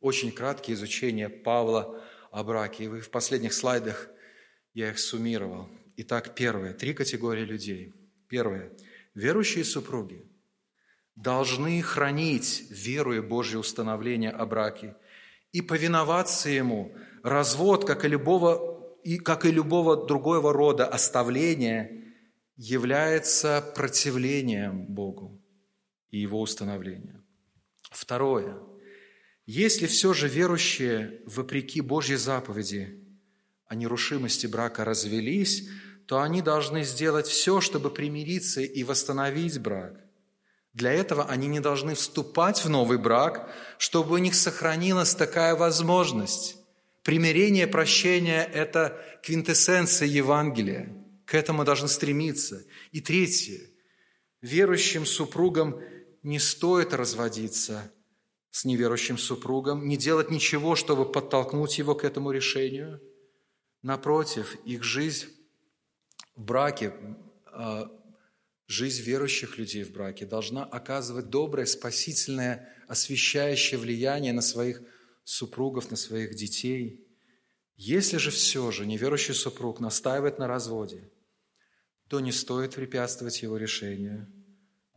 очень 0.00 0.32
краткие 0.32 0.74
изучения 0.74 1.28
Павла 1.28 2.04
о 2.32 2.42
браке. 2.42 2.82
И 2.82 2.88
вы 2.88 3.00
в 3.00 3.10
последних 3.10 3.52
слайдах 3.52 4.08
я 4.74 4.90
их 4.90 4.98
суммировал. 4.98 5.70
Итак, 5.94 6.34
первое. 6.34 6.74
Три 6.74 6.94
категории 6.94 7.44
людей. 7.44 7.94
Первое. 8.26 8.76
Верующие 9.14 9.64
супруги 9.64 10.27
должны 11.18 11.82
хранить 11.82 12.64
веру 12.70 13.14
и 13.14 13.20
Божье 13.20 13.58
установление 13.58 14.30
о 14.30 14.46
браке 14.46 14.94
и 15.52 15.60
повиноваться 15.62 16.48
Ему. 16.48 16.94
Развод, 17.24 17.84
как 17.84 18.04
и 18.04 18.08
любого, 18.08 18.96
и, 19.02 19.18
как 19.18 19.44
и 19.44 19.50
любого 19.50 20.06
другого 20.06 20.52
рода 20.52 20.86
оставления, 20.86 22.14
является 22.56 23.72
противлением 23.74 24.86
Богу 24.86 25.42
и 26.10 26.18
Его 26.18 26.40
установлению. 26.40 27.24
Второе. 27.90 28.56
Если 29.44 29.86
все 29.86 30.14
же 30.14 30.28
верующие, 30.28 31.22
вопреки 31.26 31.80
Божьей 31.80 32.16
заповеди 32.16 33.04
о 33.66 33.74
нерушимости 33.74 34.46
брака 34.46 34.84
развелись, 34.84 35.68
то 36.06 36.20
они 36.20 36.42
должны 36.42 36.84
сделать 36.84 37.26
все, 37.26 37.60
чтобы 37.60 37.90
примириться 37.90 38.60
и 38.60 38.84
восстановить 38.84 39.60
брак. 39.60 40.07
Для 40.78 40.92
этого 40.92 41.24
они 41.24 41.48
не 41.48 41.58
должны 41.58 41.96
вступать 41.96 42.64
в 42.64 42.70
новый 42.70 42.98
брак, 42.98 43.52
чтобы 43.78 44.14
у 44.14 44.18
них 44.18 44.36
сохранилась 44.36 45.12
такая 45.12 45.56
возможность. 45.56 46.56
Примирение, 47.02 47.66
прощение– 47.66 48.48
это 48.54 48.96
квинтэссенция 49.24 50.06
Евангелия. 50.06 50.96
К 51.24 51.34
этому 51.34 51.64
должны 51.64 51.88
стремиться. 51.88 52.62
И 52.92 53.00
третье. 53.00 53.58
Верующим 54.40 55.04
супругам 55.04 55.82
не 56.22 56.38
стоит 56.38 56.94
разводиться 56.94 57.92
с 58.52 58.64
неверующим 58.64 59.18
супругом, 59.18 59.88
не 59.88 59.96
делать 59.96 60.30
ничего, 60.30 60.76
чтобы 60.76 61.10
подтолкнуть 61.10 61.76
его 61.76 61.96
к 61.96 62.04
этому 62.04 62.30
решению. 62.30 63.00
Напротив, 63.82 64.54
их 64.64 64.84
жизнь 64.84 65.26
в 66.36 66.44
браке, 66.44 66.94
а, 67.46 67.90
жизнь 68.68 69.02
верующих 69.02 69.58
людей 69.58 69.82
в 69.82 69.90
браке 69.90 70.26
должна 70.26 70.62
оказывать 70.62 71.30
доброе, 71.30 71.66
спасительное, 71.66 72.72
освещающее 72.86 73.80
влияние 73.80 74.32
на 74.32 74.42
своих 74.42 74.80
супругов, 75.24 75.90
на 75.90 75.96
своих 75.96 76.36
детей. 76.36 77.04
Если 77.74 78.18
же 78.18 78.30
все 78.30 78.70
же 78.70 78.86
неверующий 78.86 79.34
супруг 79.34 79.80
настаивает 79.80 80.38
на 80.38 80.46
разводе, 80.46 81.10
то 82.06 82.20
не 82.20 82.30
стоит 82.30 82.76
препятствовать 82.76 83.42
его 83.42 83.56
решению– 83.56 84.32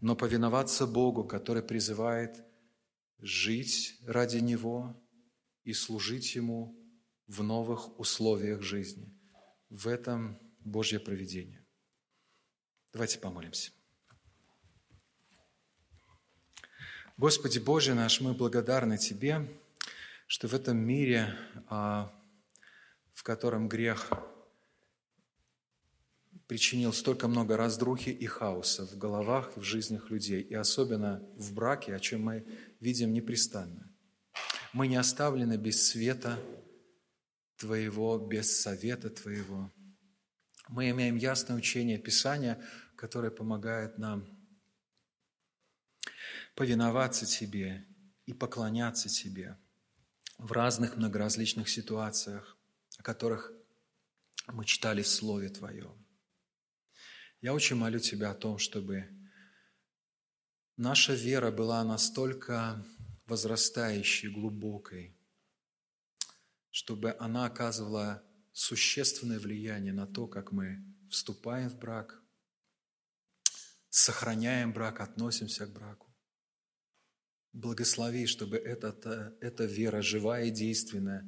но 0.02 0.16
повиноваться 0.16 0.88
Богу, 0.88 1.24
который 1.24 1.62
призывает 1.62 2.44
жить 3.20 4.00
ради 4.06 4.38
Него 4.38 5.00
и 5.64 5.74
служить 5.74 6.36
Ему 6.36 6.76
в 7.28 7.44
новых 7.44 7.98
условиях 8.00 8.64
жизни. 8.64 9.16
В 9.70 9.88
этом 9.88 10.40
Божье 10.60 11.00
проведение. 11.00 11.61
Давайте 12.94 13.20
помолимся. 13.20 13.72
Господи 17.16 17.60
Боже 17.60 17.94
наш, 17.94 18.20
мы 18.20 18.34
благодарны 18.34 18.98
Тебе, 18.98 19.48
что 20.28 20.50
в 20.50 20.54
этом 20.54 20.78
мире, 20.78 21.34
а, 21.68 22.12
в 23.14 23.24
котором 23.24 23.70
грех 23.70 24.12
причинил 26.48 26.92
столько 26.92 27.30
много 27.30 27.56
раздрухи 27.56 28.10
и 28.10 28.26
хаоса 28.26 28.86
в 28.86 28.98
головах, 28.98 29.56
в 29.56 29.62
жизнях 29.62 30.10
людей, 30.10 30.42
и 30.42 30.54
особенно 30.54 31.24
в 31.38 31.54
браке, 31.54 31.96
о 31.96 32.00
чем 32.00 32.24
мы 32.24 32.46
видим 32.82 33.14
непрестанно. 33.14 33.90
Мы 34.74 34.88
не 34.88 34.98
оставлены 34.98 35.56
без 35.56 35.88
света 35.88 36.38
Твоего, 37.56 38.18
без 38.18 38.60
совета 38.60 39.10
Твоего. 39.10 39.72
Мы 40.68 40.90
имеем 40.90 41.18
ясное 41.18 41.58
учение 41.58 41.98
Писания, 41.98 42.62
которое 43.02 43.32
помогает 43.32 43.98
нам 43.98 44.28
повиноваться 46.54 47.26
Тебе 47.26 47.88
и 48.28 48.34
поклоняться 48.34 49.10
Тебе 49.10 49.58
в 50.38 50.52
разных 50.52 50.98
многоразличных 50.98 51.68
ситуациях, 51.68 52.56
о 53.00 53.02
которых 53.02 53.54
мы 54.54 54.66
читали 54.66 55.02
в 55.02 55.08
Слове 55.08 55.50
Твоем. 55.50 55.98
Я 57.42 57.56
очень 57.56 57.76
молю 57.76 57.98
Тебя 57.98 58.30
о 58.30 58.36
том, 58.36 58.60
чтобы 58.60 59.10
наша 60.78 61.16
вера 61.16 61.50
была 61.50 61.84
настолько 61.84 62.86
возрастающей, 63.26 64.30
глубокой, 64.30 65.18
чтобы 66.70 67.16
она 67.18 67.46
оказывала 67.46 68.24
существенное 68.54 69.40
влияние 69.40 69.92
на 69.92 70.06
то, 70.06 70.28
как 70.28 70.52
мы 70.52 70.86
вступаем 71.10 71.68
в 71.68 71.80
брак, 71.80 72.21
сохраняем 73.92 74.74
брак, 74.74 75.02
относимся 75.02 75.68
к 75.68 75.74
браку. 75.74 76.08
Благослови, 77.54 78.26
чтобы 78.26 78.58
эта, 78.58 79.36
эта 79.42 79.66
вера 79.66 80.02
живая 80.02 80.46
и 80.46 80.52
действенная 80.52 81.28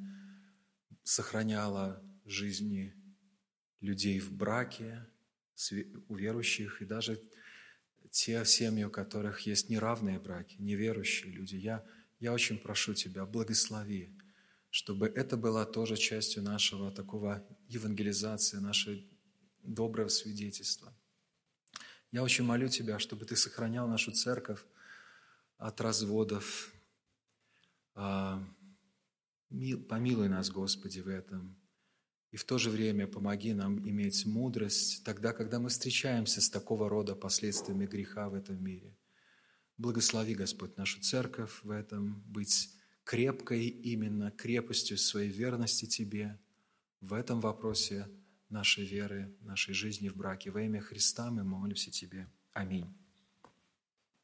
сохраняла 1.02 2.02
жизни 2.24 2.94
людей 3.80 4.18
в 4.18 4.32
браке, 4.32 5.06
у 6.08 6.16
верующих 6.16 6.80
и 6.80 6.86
даже 6.86 7.22
те 8.10 8.44
семьи, 8.46 8.84
у 8.84 8.90
которых 8.90 9.40
есть 9.40 9.68
неравные 9.68 10.18
браки, 10.18 10.56
неверующие 10.58 11.32
люди. 11.32 11.56
Я, 11.56 11.84
я 12.18 12.32
очень 12.32 12.58
прошу 12.58 12.94
Тебя, 12.94 13.26
благослови, 13.26 14.16
чтобы 14.70 15.08
это 15.08 15.36
было 15.36 15.66
тоже 15.66 15.96
частью 15.96 16.42
нашего 16.42 16.90
такого 16.90 17.46
евангелизации, 17.68 18.56
нашего 18.56 18.96
доброго 19.62 20.08
свидетельства. 20.08 20.96
Я 22.14 22.22
очень 22.22 22.44
молю 22.44 22.68
Тебя, 22.68 23.00
чтобы 23.00 23.24
Ты 23.24 23.34
сохранял 23.34 23.88
нашу 23.88 24.12
церковь 24.12 24.60
от 25.58 25.80
разводов. 25.80 26.72
А, 27.96 28.40
помилуй 29.88 30.28
нас, 30.28 30.48
Господи, 30.48 31.00
в 31.00 31.08
этом. 31.08 31.56
И 32.30 32.36
в 32.36 32.44
то 32.44 32.56
же 32.56 32.70
время 32.70 33.08
помоги 33.08 33.52
нам 33.52 33.80
иметь 33.88 34.26
мудрость 34.26 35.02
тогда, 35.02 35.32
когда 35.32 35.58
мы 35.58 35.70
встречаемся 35.70 36.40
с 36.40 36.48
такого 36.48 36.88
рода 36.88 37.16
последствиями 37.16 37.84
греха 37.84 38.28
в 38.28 38.34
этом 38.34 38.62
мире. 38.62 38.96
Благослови, 39.76 40.36
Господь, 40.36 40.76
нашу 40.76 41.00
церковь 41.00 41.64
в 41.64 41.70
этом, 41.72 42.22
быть 42.28 42.70
крепкой 43.02 43.66
именно 43.66 44.30
крепостью 44.30 44.98
своей 44.98 45.30
верности 45.30 45.86
Тебе 45.86 46.38
в 47.00 47.12
этом 47.12 47.40
вопросе 47.40 48.06
нашей 48.54 48.86
веры, 48.86 49.36
нашей 49.40 49.74
жизни 49.74 50.08
в 50.08 50.16
браке. 50.16 50.50
Во 50.50 50.62
имя 50.62 50.80
Христа 50.80 51.30
мы 51.30 51.44
молимся 51.44 51.90
Тебе. 51.90 52.28
Аминь. 52.52 52.86